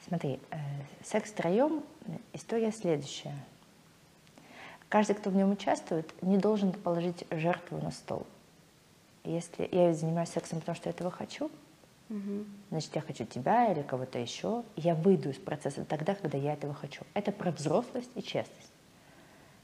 Смотри, 0.06 0.38
э, 0.50 0.56
секс 1.02 1.30
втроем 1.30 1.82
история 2.32 2.72
следующая. 2.72 3.34
Каждый, 4.88 5.16
кто 5.16 5.30
в 5.30 5.34
нем 5.34 5.52
участвует, 5.52 6.12
не 6.22 6.36
должен 6.36 6.72
положить 6.72 7.26
жертву 7.30 7.78
на 7.78 7.90
стол. 7.90 8.26
Если 9.24 9.68
я 9.72 9.94
занимаюсь 9.94 10.28
сексом, 10.28 10.60
потому 10.60 10.76
что 10.76 10.88
я 10.88 10.92
этого 10.92 11.10
хочу, 11.10 11.50
значит, 12.70 12.94
я 12.94 13.00
хочу 13.00 13.24
тебя 13.24 13.72
или 13.72 13.82
кого-то 13.82 14.18
еще. 14.18 14.62
Я 14.76 14.94
выйду 14.94 15.30
из 15.30 15.36
процесса 15.36 15.84
тогда, 15.84 16.14
когда 16.14 16.36
я 16.38 16.52
этого 16.52 16.74
хочу. 16.74 17.02
Это 17.14 17.32
про 17.32 17.50
взрослость 17.50 18.10
и 18.14 18.22
честность. 18.22 18.70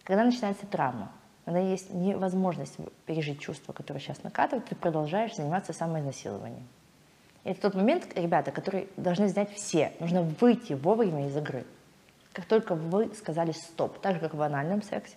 Когда 0.05 0.25
начинается 0.25 0.67
травма, 0.67 1.13
когда 1.51 1.69
есть 1.69 1.93
невозможность 1.93 2.77
пережить 3.07 3.41
чувства, 3.41 3.73
которые 3.73 4.01
сейчас 4.01 4.23
накатывают, 4.23 4.67
ты 4.67 4.77
продолжаешь 4.77 5.35
заниматься 5.35 5.73
самоизнасилованием. 5.73 6.63
И 7.43 7.51
это 7.51 7.63
тот 7.63 7.75
момент, 7.75 8.07
ребята, 8.15 8.53
который 8.53 8.87
должны 8.97 9.27
знать 9.27 9.53
все. 9.53 9.93
Нужно 9.99 10.23
выйти 10.23 10.75
вовремя 10.75 11.27
из 11.27 11.37
игры. 11.37 11.65
Как 12.33 12.45
только 12.45 12.77
вы 12.77 13.13
сказали 13.17 13.51
стоп, 13.51 13.99
так 13.99 14.15
же, 14.15 14.21
как 14.21 14.35
в 14.35 14.41
анальном 14.41 14.81
сексе, 14.81 15.17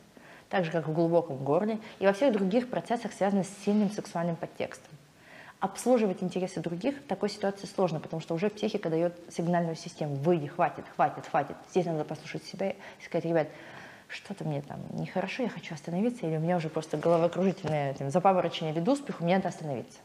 так 0.50 0.66
же, 0.66 0.72
как 0.72 0.88
в 0.88 0.94
глубоком 0.94 1.38
горле 1.38 1.78
и 2.00 2.08
во 2.08 2.14
всех 2.14 2.34
других 2.34 2.68
процессах, 2.72 3.14
связанных 3.14 3.46
с 3.46 3.64
сильным 3.64 3.92
сексуальным 3.92 4.36
подтекстом. 4.36 4.92
Обслуживать 5.60 6.24
интересы 6.24 6.62
других 6.62 6.98
в 6.98 7.04
такой 7.06 7.30
ситуации 7.30 7.68
сложно, 7.68 8.00
потому 8.00 8.24
что 8.24 8.34
уже 8.34 8.50
психика 8.50 8.90
дает 8.90 9.14
сигнальную 9.30 9.76
систему. 9.76 10.16
Выйди, 10.16 10.48
хватит, 10.48 10.86
хватит, 10.96 11.28
хватит. 11.28 11.58
Здесь 11.70 11.86
надо 11.86 12.04
послушать 12.04 12.44
себя 12.44 12.72
и 12.72 12.76
сказать, 13.06 13.26
ребят, 13.26 13.50
что-то 14.14 14.44
мне 14.44 14.62
там 14.62 14.80
нехорошо, 14.94 15.44
я 15.44 15.50
хочу 15.50 15.74
остановиться, 15.74 16.28
или 16.28 16.38
у 16.38 16.40
меня 16.40 16.58
уже 16.58 16.70
просто 16.70 16.98
головокружительное 16.98 17.94
там, 17.96 18.10
запаморочение 18.10 18.74
ввиду 18.74 18.94
успеха, 18.94 19.24
мне 19.24 19.36
надо 19.36 19.50
остановиться. 19.50 20.00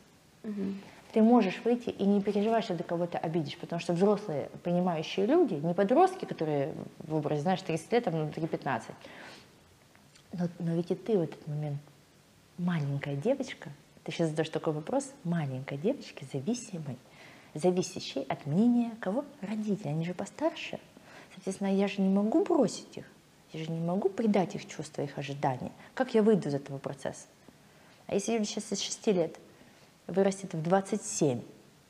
Ты 1.13 1.23
можешь 1.23 1.61
выйти 1.65 1.91
и 1.91 2.05
не 2.05 2.21
переживать, 2.21 2.65
что 2.65 2.77
ты 2.77 2.85
кого-то 2.85 3.19
обидишь, 3.19 3.57
потому 3.57 3.81
что 3.81 3.93
взрослые, 3.95 4.51
понимающие 4.63 5.27
люди, 5.27 5.55
не 5.55 5.75
подростки, 5.75 6.25
которые 6.25 6.75
в 6.99 7.15
образе, 7.15 7.43
знаешь, 7.43 7.63
30 7.63 7.93
лет, 7.93 8.09
а 8.09 8.11
внутри 8.11 8.47
15. 8.47 8.91
Но, 10.33 10.49
но 10.59 10.75
ведь 10.75 10.91
и 10.91 10.95
ты 10.95 11.17
в 11.17 11.23
этот 11.23 11.47
момент 11.47 11.81
маленькая 12.59 13.17
девочка, 13.17 13.71
ты 14.05 14.13
сейчас 14.13 14.29
задаешь 14.29 14.51
такой 14.51 14.75
вопрос, 14.75 15.13
маленькой 15.25 15.79
девочке 15.79 16.27
зависимой, 16.31 16.99
зависящий 17.55 18.23
от 18.23 18.45
мнения 18.47 18.93
кого? 19.01 19.25
Родителей. 19.41 19.91
Они 19.91 20.05
же 20.05 20.13
постарше. 20.13 20.79
Соответственно, 21.35 21.75
я 21.75 21.89
же 21.89 22.03
не 22.03 22.09
могу 22.09 22.45
бросить 22.45 22.99
их. 22.99 23.05
Я 23.53 23.65
же 23.65 23.71
не 23.71 23.81
могу 23.81 24.09
предать 24.09 24.55
их 24.55 24.67
чувства, 24.67 25.03
их 25.03 25.17
ожидания. 25.19 25.73
Как 25.95 26.15
я 26.15 26.23
выйду 26.23 26.49
из 26.49 26.55
этого 26.55 26.79
процесса? 26.79 27.27
А 28.07 28.15
если 28.15 28.33
Юля 28.33 28.45
сейчас 28.45 28.71
из 28.73 28.81
6 28.81 29.07
лет 29.09 29.37
вырастет 30.07 30.53
в 30.55 30.63
27, 30.63 31.41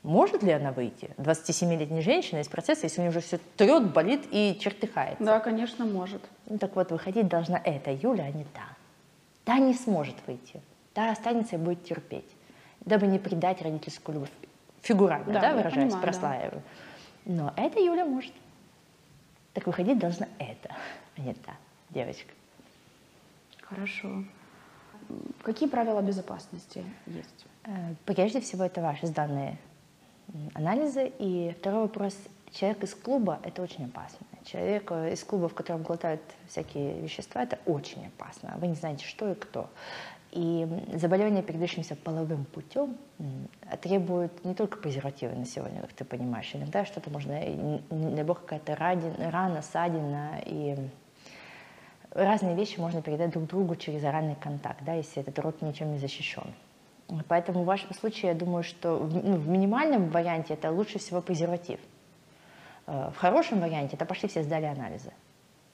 может 0.03 0.43
ли 0.43 0.51
она 0.51 0.71
выйти? 0.71 1.09
27-летняя 1.17 2.01
женщина 2.01 2.39
из 2.39 2.47
процесса, 2.47 2.85
если 2.85 3.01
у 3.01 3.03
нее 3.03 3.09
уже 3.09 3.19
все 3.19 3.39
трет, 3.57 3.91
болит 3.91 4.25
и 4.31 4.57
чертыхается. 4.59 5.23
Да, 5.23 5.39
конечно, 5.41 5.85
может. 5.85 6.21
Ну 6.47 6.57
так 6.57 6.75
вот, 6.75 6.91
выходить 6.91 7.27
должна 7.27 7.59
эта 7.63 7.91
Юля, 7.91 8.23
а 8.23 8.31
не 8.31 8.45
та. 8.45 8.63
Та 9.43 9.57
не 9.59 9.73
сможет 9.73 10.15
выйти. 10.27 10.61
Та 10.93 11.11
останется 11.11 11.55
и 11.55 11.59
будет 11.59 11.83
терпеть, 11.83 12.29
дабы 12.81 13.07
не 13.07 13.19
предать 13.19 13.61
родительскую 13.61 14.15
любовь. 14.15 14.31
Фигурально, 14.81 15.33
Да, 15.33 15.41
да, 15.41 15.49
выражаясь, 15.55 15.91
понимаю, 15.91 15.91
да. 15.91 15.99
прослаиваю. 15.99 16.61
Но 17.25 17.53
эта 17.57 17.79
Юля 17.79 18.05
может. 18.05 18.33
Так 19.53 19.67
выходить 19.67 19.99
должна 19.99 20.27
эта, 20.37 20.73
не 21.19 21.33
та 21.33 21.53
девочка. 21.89 22.31
Хорошо. 23.61 24.23
Какие 25.43 25.69
правила 25.69 26.01
безопасности 26.01 26.83
есть? 27.07 27.45
Э, 27.65 27.93
Прежде 28.05 28.39
всего, 28.39 28.63
это 28.63 28.81
ваши 28.81 29.07
сданные 29.07 29.57
м, 30.33 30.49
анализы. 30.53 31.11
И 31.19 31.55
второй 31.59 31.81
вопрос. 31.83 32.15
Человек 32.51 32.83
из 32.83 32.95
клуба– 32.95 33.39
это 33.43 33.61
очень 33.61 33.85
опасно. 33.85 34.25
Человек 34.43 34.91
э, 34.91 35.13
из 35.13 35.23
клуба, 35.23 35.49
в 35.49 35.53
котором 35.53 35.83
глотают 35.83 36.21
всякие 36.47 36.99
вещества, 37.01 37.43
это 37.43 37.59
очень 37.65 38.07
опасно. 38.07 38.55
Вы 38.57 38.67
не 38.67 38.75
знаете, 38.75 39.05
что 39.05 39.31
и 39.31 39.35
кто. 39.35 39.69
И 40.31 40.67
заболевания, 40.93 41.41
передающиеся 41.41 41.95
половым 41.95 42.45
путем, 42.45 42.97
требуют 43.81 44.45
не 44.45 44.53
только 44.53 44.77
презервативы 44.77 45.35
на 45.35 45.45
сегодня, 45.45 45.81
как 45.81 45.91
ты 45.93 46.05
понимаешь. 46.05 46.51
Иногда 46.53 46.85
что-то 46.85 47.09
можно, 47.09 47.31
не 47.39 48.15
дай 48.15 48.23
бог, 48.23 48.41
какая-то 48.41 48.75
рана, 48.75 49.63
ссадина 49.63 50.39
и 50.45 50.77
разные 52.11 52.55
вещи 52.55 52.79
можно 52.79 53.01
передать 53.01 53.31
друг 53.31 53.47
другу 53.47 53.75
через 53.75 54.03
оральный 54.03 54.35
контакт, 54.35 54.83
да, 54.83 54.93
если 54.93 55.21
этот 55.21 55.37
рот 55.39 55.61
ничем 55.61 55.91
не 55.93 55.99
защищен. 55.99 56.53
Поэтому 57.27 57.63
в 57.63 57.65
вашем 57.65 57.93
случае 57.93 58.31
я 58.31 58.37
думаю, 58.37 58.63
что 58.63 58.97
в, 58.97 59.13
ну, 59.13 59.37
в 59.37 59.47
минимальном 59.47 60.09
варианте 60.09 60.53
это 60.53 60.71
лучше 60.71 60.99
всего 60.99 61.21
презерватив. 61.21 61.79
Э, 62.85 63.09
В 63.13 63.17
хорошем 63.17 63.59
варианте 63.61 63.95
это 63.95 64.05
пошли 64.05 64.29
все 64.29 64.43
сдали 64.43 64.65
анализы, 64.65 65.11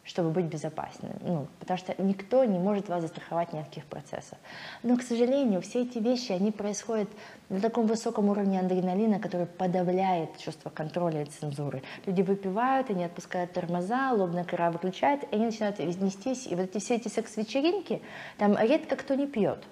чтобы 0.05 0.29
быть 0.29 0.45
безопасными. 0.45 1.15
Ну, 1.21 1.47
потому 1.59 1.77
что 1.77 1.95
никто 1.97 2.45
не 2.45 2.59
может 2.59 2.89
вас 2.89 3.01
застраховать 3.01 3.53
ни 3.53 3.59
от 3.59 3.65
каких 3.65 3.85
процессов. 3.85 4.37
Но, 4.83 4.97
к 4.97 5.01
сожалению, 5.01 5.61
все 5.61 5.81
эти 5.81 5.97
вещи, 5.97 6.31
они 6.31 6.51
происходят 6.51 7.09
на 7.49 7.59
таком 7.59 7.87
высоком 7.87 8.29
уровне 8.29 8.59
адреналина, 8.59 9.19
который 9.19 9.47
подавляет 9.47 10.37
чувство 10.37 10.69
контроля 10.69 11.23
и 11.23 11.25
цензуры. 11.25 11.81
Люди 12.05 12.21
выпивают, 12.21 12.89
они 12.91 13.03
отпускают 13.03 13.51
тормоза, 13.53 14.11
лобная 14.11 14.43
кора 14.43 14.69
выключает, 14.69 15.23
и 15.23 15.35
они 15.35 15.47
начинают 15.47 15.79
нестись. 15.79 16.45
И 16.47 16.55
вот 16.55 16.69
эти 16.69 16.77
все 16.77 16.95
эти 16.95 17.07
секс-вечеринки, 17.07 18.01
там 18.37 18.55
редко 18.57 18.95
кто 18.95 19.15
не 19.15 19.25
пьет. 19.25 19.63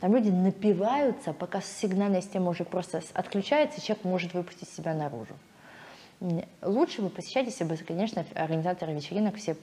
Там 0.00 0.14
люди 0.14 0.30
напиваются, 0.30 1.34
пока 1.34 1.60
сигнальная 1.60 2.22
система 2.22 2.50
уже 2.50 2.64
просто 2.64 3.02
отключается, 3.12 3.78
и 3.78 3.84
человек 3.84 4.04
может 4.04 4.32
выпустить 4.32 4.70
себя 4.70 4.94
наружу. 4.94 5.34
Лучше 6.62 7.00
бы 7.00 7.08
посещать, 7.08 7.46
если 7.46 7.64
бы, 7.64 7.76
конечно, 7.76 8.24
организаторы 8.34 8.92
вечеринок 8.92 9.36
все 9.36 9.56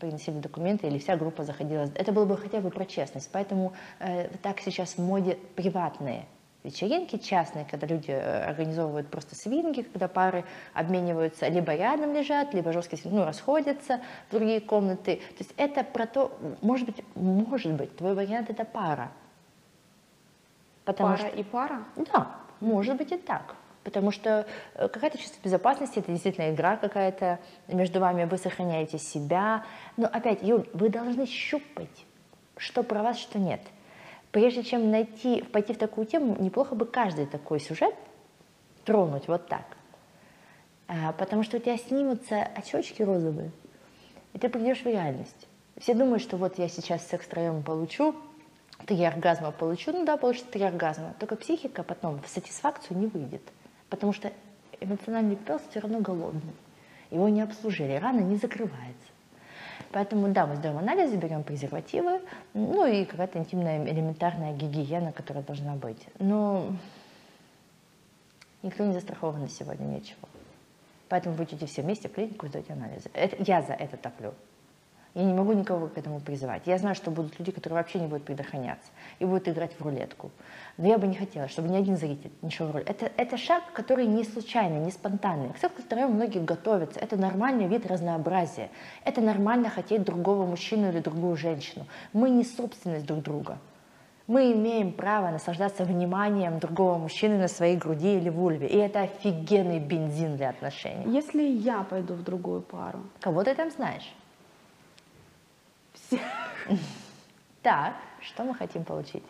приносили 0.00 0.38
документы 0.38 0.88
или 0.88 0.98
вся 0.98 1.16
группа 1.16 1.44
заходила. 1.44 1.88
Это 1.94 2.10
было 2.10 2.24
бы 2.24 2.36
хотя 2.36 2.60
бы 2.60 2.70
про 2.70 2.84
честность. 2.84 3.30
Поэтому 3.32 3.72
э, 4.00 4.28
так 4.42 4.60
сейчас 4.60 4.94
в 4.94 4.98
моде 4.98 5.38
приватные 5.54 6.26
вечеринки 6.64 7.16
частные, 7.16 7.64
когда 7.64 7.86
люди 7.86 8.10
э, 8.10 8.44
организовывают 8.44 9.08
просто 9.08 9.36
свинги, 9.36 9.82
когда 9.82 10.08
пары 10.08 10.44
обмениваются, 10.74 11.48
либо 11.48 11.74
рядом 11.74 12.12
лежат, 12.12 12.54
либо 12.54 12.72
жестко 12.72 12.96
ну, 13.04 13.24
расходятся 13.24 14.00
в 14.28 14.32
другие 14.32 14.60
комнаты. 14.60 15.16
То 15.16 15.44
есть 15.44 15.54
это 15.56 15.84
про 15.84 16.06
то, 16.06 16.36
может 16.60 16.86
быть, 16.86 17.04
может 17.14 17.72
быть, 17.72 17.96
твой 17.96 18.14
вариант 18.14 18.50
это 18.50 18.64
пара. 18.64 19.12
Потому 20.84 21.10
пара 21.10 21.18
что 21.18 21.28
и 21.28 21.42
пара? 21.44 21.84
да, 22.12 22.34
может 22.60 22.96
быть 22.96 23.12
и 23.12 23.16
так. 23.16 23.54
Потому 23.84 24.10
что 24.10 24.46
э, 24.74 24.88
какая-то 24.88 25.18
чувство 25.18 25.40
безопасности, 25.42 25.98
это 25.98 26.12
действительно 26.12 26.50
игра 26.50 26.76
какая-то 26.76 27.38
между 27.68 28.00
вами, 28.00 28.24
вы 28.24 28.36
сохраняете 28.36 28.98
себя. 28.98 29.64
Но 29.96 30.06
опять, 30.06 30.42
Юль, 30.42 30.68
вы 30.74 30.90
должны 30.90 31.26
щупать, 31.26 32.06
что 32.56 32.82
про 32.82 33.02
вас, 33.02 33.18
что 33.18 33.38
нет. 33.38 33.60
Прежде 34.32 34.62
чем 34.62 34.90
найти, 34.90 35.42
пойти 35.42 35.72
в 35.72 35.78
такую 35.78 36.06
тему, 36.06 36.36
неплохо 36.38 36.74
бы 36.74 36.86
каждый 36.86 37.26
такой 37.26 37.58
сюжет 37.58 37.94
тронуть 38.84 39.28
вот 39.28 39.48
так. 39.48 39.64
А, 40.86 41.12
Потому 41.12 41.42
что 41.42 41.56
у 41.56 41.60
тебя 41.60 41.76
снимутся 41.78 42.42
очечки 42.42 43.02
розовые, 43.02 43.50
и 44.34 44.38
ты 44.38 44.48
придешь 44.48 44.82
в 44.82 44.86
реальность. 44.86 45.48
Все 45.78 45.94
думают, 45.94 46.22
что 46.22 46.36
вот 46.36 46.58
я 46.58 46.68
сейчас 46.68 47.06
секс 47.06 47.24
втроем 47.24 47.62
получу, 47.62 48.14
три 48.86 49.02
оргазма 49.04 49.50
получу, 49.52 49.92
ну 49.92 50.04
да, 50.04 50.16
получится 50.16 50.50
три 50.50 50.62
оргазма. 50.62 51.14
Только 51.18 51.36
психика 51.36 51.82
потом 51.82 52.20
в 52.20 52.28
сатисфакцию 52.28 52.98
не 52.98 53.06
выйдет, 53.06 53.42
потому 53.90 54.12
что 54.12 54.32
эмоциональный 54.80 55.36
пес 55.36 55.60
все 55.70 55.80
равно 55.80 56.00
голодный. 56.00 56.54
Его 57.10 57.28
не 57.28 57.42
обслужили, 57.42 57.92
рана 57.94 58.20
не 58.20 58.36
закрывается. 58.36 59.10
Поэтому, 59.92 60.28
да, 60.28 60.46
мы 60.46 60.56
сдаем 60.56 60.78
анализы, 60.78 61.16
берем 61.16 61.42
презервативы, 61.42 62.20
ну 62.54 62.86
и 62.86 63.04
какая-то 63.04 63.38
интимная 63.38 63.84
элементарная 63.84 64.54
гигиена, 64.54 65.10
которая 65.10 65.42
должна 65.42 65.74
быть. 65.74 66.06
Но 66.20 66.72
никто 68.62 68.84
не 68.84 68.92
застрахован 68.92 69.40
на 69.40 69.48
сегодня, 69.48 69.84
ничего. 69.84 70.28
Поэтому 71.08 71.34
вы 71.34 71.44
все 71.66 71.82
вместе 71.82 72.08
в 72.08 72.12
клинику 72.12 72.46
сдаете 72.46 72.72
анализы. 72.72 73.10
Это, 73.14 73.36
я 73.40 73.62
за 73.62 73.72
это 73.72 73.96
топлю. 73.96 74.32
Я 75.14 75.24
не 75.24 75.34
могу 75.34 75.52
никого 75.52 75.88
к 75.88 75.98
этому 75.98 76.20
призывать. 76.20 76.62
Я 76.66 76.78
знаю, 76.78 76.94
что 76.94 77.10
будут 77.10 77.38
люди, 77.38 77.50
которые 77.50 77.78
вообще 77.78 77.98
не 77.98 78.06
будут 78.06 78.24
предохраняться 78.24 78.90
и 79.18 79.24
будут 79.24 79.48
играть 79.48 79.72
в 79.78 79.82
рулетку. 79.82 80.30
Но 80.76 80.86
я 80.86 80.98
бы 80.98 81.06
не 81.08 81.16
хотела, 81.16 81.48
чтобы 81.48 81.68
ни 81.68 81.76
один 81.76 81.96
зритель 81.96 82.30
не 82.42 82.50
шел 82.50 82.68
в 82.68 82.70
рулетку. 82.70 82.92
Это, 82.92 83.10
это 83.16 83.36
шаг, 83.36 83.64
который 83.72 84.06
не 84.06 84.22
случайный, 84.24 84.78
не 84.78 84.92
спонтанный. 84.92 85.48
К 85.48 85.82
втроем 85.82 86.12
многие 86.12 86.38
готовятся. 86.38 87.00
Это 87.00 87.16
нормальный 87.16 87.66
вид 87.66 87.86
разнообразия. 87.86 88.70
Это 89.04 89.20
нормально 89.20 89.68
хотеть 89.68 90.04
другого 90.04 90.46
мужчину 90.46 90.88
или 90.90 91.00
другую 91.00 91.36
женщину. 91.36 91.86
Мы 92.12 92.30
не 92.30 92.44
собственность 92.44 93.06
друг 93.06 93.22
друга. 93.22 93.58
Мы 94.28 94.52
имеем 94.52 94.92
право 94.92 95.30
наслаждаться 95.30 95.84
вниманием 95.84 96.60
другого 96.60 96.98
мужчины 96.98 97.36
на 97.36 97.48
своей 97.48 97.76
груди 97.76 98.16
или 98.16 98.28
вульве. 98.28 98.68
И 98.68 98.76
это 98.76 99.00
офигенный 99.00 99.80
бензин 99.80 100.36
для 100.36 100.50
отношений. 100.50 101.12
Если 101.12 101.42
я 101.42 101.82
пойду 101.82 102.14
в 102.14 102.22
другую 102.22 102.60
пару, 102.60 103.00
Кого 103.20 103.42
ты 103.42 103.56
там 103.56 103.72
знаешь? 103.72 104.14
Все, 106.10 106.20
Так, 107.62 107.94
что 108.20 108.44
мы 108.44 108.54
хотим 108.54 108.84
получить 108.84 109.22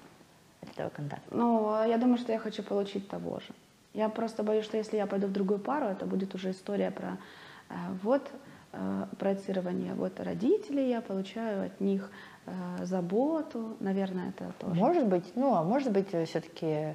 от 0.63 0.71
этого 0.71 0.89
контакта? 0.91 1.35
ну, 1.35 1.85
я 1.85 1.99
думаю, 1.99 2.19
что 2.19 2.33
я 2.33 2.39
хочу 2.39 2.63
получить 2.63 3.09
того 3.09 3.41
же. 3.41 3.53
Я 3.93 4.09
просто 4.09 4.43
боюсь, 4.43 4.65
что 4.65 4.77
если 4.77 4.97
я 4.97 5.07
пойду 5.07 5.27
в 5.27 5.33
другую 5.33 5.59
пару, 5.59 5.87
это 5.87 6.07
будет 6.07 6.35
уже 6.35 6.51
история 6.51 6.93
про 6.93 7.19
э, 7.69 7.75
вот 8.03 8.31
э, 8.73 9.07
проецирование 9.19 9.95
вот 9.95 10.21
родителей, 10.21 10.91
я 10.91 11.01
получаю 11.01 11.67
от 11.67 11.81
них 11.81 12.09
э, 12.47 12.85
заботу, 12.85 13.77
наверное, 13.81 14.29
это 14.29 14.53
тоже. 14.61 14.75
Может 14.75 15.07
быть, 15.07 15.33
ну, 15.35 15.55
а 15.55 15.65
может 15.65 15.91
быть, 15.91 16.09
все-таки 16.29 16.95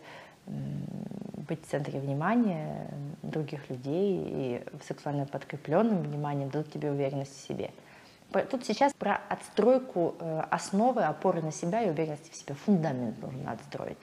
быть 1.48 1.66
в 1.66 1.70
центре 1.70 2.00
внимания 2.00 2.88
других 3.24 3.70
людей 3.70 4.24
и 4.26 4.64
сексуально 4.88 5.26
подкрепленным 5.26 6.02
вниманием 6.02 6.50
дадут 6.50 6.72
тебе 6.72 6.92
уверенность 6.92 7.36
в 7.36 7.48
себе. 7.48 7.72
Тут 8.44 8.66
сейчас 8.66 8.94
про 8.94 9.22
отстройку 9.30 10.16
э, 10.20 10.44
основы, 10.50 11.04
опоры 11.04 11.42
на 11.42 11.52
себя 11.52 11.84
и 11.84 11.90
уверенности 11.90 12.32
в 12.32 12.36
себе. 12.36 12.56
Фундамент 12.66 13.22
нужно 13.22 13.52
отстроить. 13.52 13.98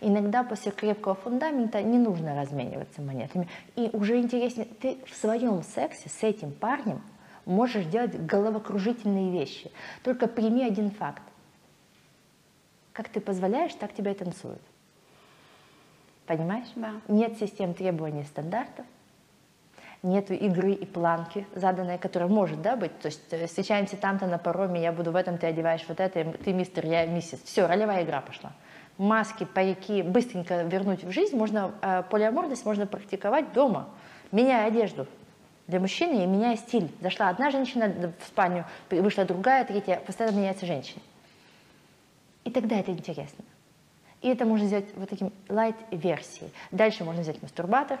Иногда 0.00 0.44
после 0.44 0.72
крепкого 0.72 1.14
фундамента 1.14 1.82
не 1.82 1.98
нужно 1.98 2.40
размениваться 2.40 3.00
монетами. 3.00 3.48
И 3.76 3.90
уже 3.92 4.18
интереснее, 4.18 4.66
ты 4.66 4.98
в 5.06 5.14
своем 5.14 5.62
сексе 5.62 6.08
с 6.08 6.22
этим 6.22 6.52
парнем 6.52 7.02
можешь 7.46 7.86
делать 7.86 8.26
головокружительные 8.26 9.32
вещи. 9.32 9.70
Только 10.02 10.26
прими 10.26 10.64
один 10.64 10.90
факт. 10.90 11.22
Как 12.92 13.08
ты 13.08 13.20
позволяешь, 13.20 13.74
так 13.74 13.92
тебя 13.94 14.12
и 14.12 14.14
танцуют. 14.14 14.62
Понимаешь? 16.26 16.68
Да. 16.76 16.92
Нет 17.08 17.38
систем 17.38 17.74
требований 17.74 18.22
и 18.22 18.24
стандартов, 18.24 18.86
нету 20.04 20.34
игры 20.34 20.72
и 20.72 20.84
планки 20.84 21.46
заданной, 21.54 21.98
которая 21.98 22.28
может 22.28 22.62
да, 22.62 22.76
быть. 22.76 22.96
То 23.00 23.06
есть 23.06 23.32
э, 23.32 23.46
встречаемся 23.46 23.96
там-то 23.96 24.26
на 24.26 24.38
пароме, 24.38 24.80
я 24.82 24.92
буду 24.92 25.10
в 25.10 25.16
этом, 25.16 25.38
ты 25.38 25.46
одеваешь 25.46 25.84
вот 25.88 25.98
это, 25.98 26.24
ты 26.24 26.52
мистер, 26.52 26.86
я 26.86 27.06
миссис. 27.06 27.40
Все, 27.42 27.66
ролевая 27.66 28.04
игра 28.04 28.20
пошла. 28.20 28.52
Маски, 28.98 29.44
парики 29.44 30.02
быстренько 30.02 30.62
вернуть 30.62 31.02
в 31.02 31.10
жизнь. 31.10 31.36
Можно 31.36 31.72
э, 31.82 32.02
полиаморность 32.08 32.64
можно 32.64 32.86
практиковать 32.86 33.52
дома, 33.52 33.88
меняя 34.30 34.68
одежду. 34.68 35.06
Для 35.66 35.80
мужчины 35.80 36.22
и 36.22 36.26
меняя 36.26 36.56
стиль. 36.56 36.90
Зашла 37.00 37.30
одна 37.30 37.50
женщина 37.50 38.12
в 38.20 38.26
спальню, 38.26 38.66
вышла 38.90 39.24
другая, 39.24 39.64
третья, 39.64 39.96
постоянно 40.06 40.36
меняется 40.36 40.66
женщина. 40.66 41.00
И 42.44 42.50
тогда 42.50 42.76
это 42.78 42.92
интересно. 42.92 43.42
И 44.20 44.28
это 44.28 44.44
можно 44.44 44.66
сделать 44.66 44.86
вот 44.96 45.08
таким 45.08 45.32
light-версией. 45.48 46.52
Дальше 46.70 47.04
можно 47.04 47.22
взять 47.22 47.42
мастурбатор, 47.42 47.98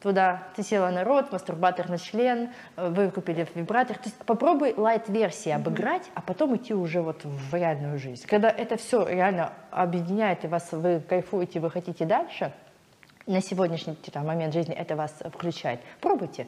туда 0.00 0.44
ты 0.54 0.62
села 0.62 0.90
на 0.90 1.04
рот, 1.04 1.32
мастурбатор 1.32 1.88
на 1.88 1.98
член, 1.98 2.50
э, 2.76 2.88
вы 2.88 3.10
купили 3.10 3.46
вибратор. 3.54 3.96
То 3.96 4.04
есть 4.04 4.16
попробуй 4.18 4.74
лайт-версии 4.76 5.50
обыграть, 5.50 6.10
а 6.14 6.20
потом 6.20 6.56
идти 6.56 6.74
уже 6.74 7.02
вот 7.02 7.24
в 7.24 7.54
реальную 7.54 7.98
жизнь. 7.98 8.26
Когда 8.26 8.50
это 8.50 8.76
все 8.76 9.06
реально 9.06 9.52
объединяет 9.70 10.44
и 10.44 10.48
вас, 10.48 10.72
вы 10.72 11.00
кайфуете, 11.00 11.60
вы 11.60 11.70
хотите 11.70 12.04
дальше, 12.04 12.52
на 13.26 13.40
сегодняшний 13.40 13.94
там, 14.12 14.26
момент 14.26 14.54
жизни 14.54 14.74
это 14.74 14.94
вас 14.94 15.12
включает, 15.32 15.80
пробуйте. 16.00 16.46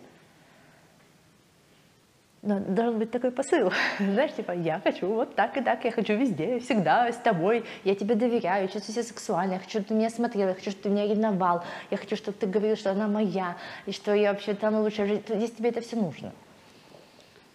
Но 2.42 2.60
должен 2.60 2.98
быть 2.98 3.10
такой 3.10 3.32
посыл. 3.32 3.72
Знаешь, 3.98 4.32
типа, 4.32 4.52
я 4.52 4.80
хочу 4.80 5.08
вот 5.08 5.34
так 5.34 5.56
и 5.56 5.60
так, 5.60 5.84
я 5.84 5.90
хочу 5.90 6.14
везде, 6.14 6.60
всегда 6.60 7.10
с 7.10 7.16
тобой, 7.16 7.64
я 7.84 7.94
тебе 7.96 8.14
доверяю, 8.14 8.62
я 8.62 8.68
чувствую 8.68 8.94
себя 8.94 9.02
сексуально, 9.02 9.54
я 9.54 9.58
хочу, 9.58 9.70
чтобы 9.70 9.86
ты 9.86 9.94
меня 9.94 10.10
смотрел, 10.10 10.48
я 10.48 10.54
хочу, 10.54 10.70
чтобы 10.70 10.82
ты 10.84 10.88
меня 10.90 11.06
ревновал, 11.08 11.64
я 11.90 11.96
хочу, 11.96 12.14
чтобы 12.14 12.38
ты 12.38 12.46
говорил, 12.46 12.76
что 12.76 12.92
она 12.92 13.08
моя, 13.08 13.56
и 13.86 13.92
что 13.92 14.14
я 14.14 14.32
вообще 14.32 14.54
там 14.54 14.76
лучше 14.76 15.06
жить. 15.06 15.28
Здесь 15.28 15.50
тебе 15.50 15.70
это 15.70 15.80
все 15.80 15.96
нужно. 15.96 16.32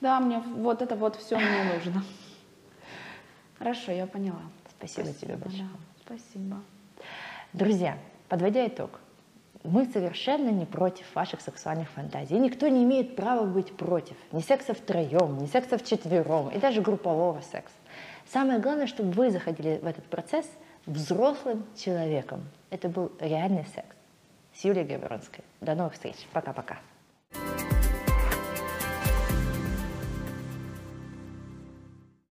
Да, 0.02 0.20
мне 0.20 0.40
вот 0.40 0.82
это 0.82 0.96
вот 0.98 1.16
все 1.16 1.38
мне 1.38 1.74
нужно. 1.74 2.04
Хорошо, 3.58 3.94
я 3.94 4.06
поняла. 4.06 4.42
Спасибо, 4.78 5.14
тебе 5.14 5.38
большое. 5.38 5.64
Да, 5.64 6.18
спасибо. 6.18 6.62
Друзья, 7.54 7.98
подводя 8.28 8.68
итог, 8.68 9.00
мы 9.64 9.86
совершенно 9.86 10.50
не 10.50 10.66
против 10.66 11.06
ваших 11.16 11.42
сексуальных 11.42 11.90
фантазий. 11.92 12.38
Никто 12.38 12.68
не 12.68 12.84
имеет 12.84 13.16
права 13.16 13.46
быть 13.46 13.76
против. 13.76 14.16
Ни 14.32 14.42
секса 14.42 14.74
втроем, 14.74 15.38
ни 15.38 15.46
секса 15.46 15.78
вчетвером, 15.78 16.50
и 16.50 16.60
даже 16.60 16.82
группового 16.82 17.42
секса. 17.42 17.76
Самое 18.32 18.60
главное, 18.60 18.88
чтобы 18.88 19.12
вы 19.12 19.32
заходили 19.32 19.80
в 19.82 19.86
этот 19.88 20.06
процесс 20.06 20.50
взрослым 20.86 21.66
человеком. 21.76 22.44
Это 22.70 22.90
был 22.90 23.12
реальный 23.20 23.66
секс. 23.74 23.96
С 24.54 24.66
Юлией 24.66 24.86
Габеронской. 24.86 25.44
До 25.62 25.76
новых 25.76 25.94
встреч. 25.94 26.16
Пока-пока. 26.32 26.78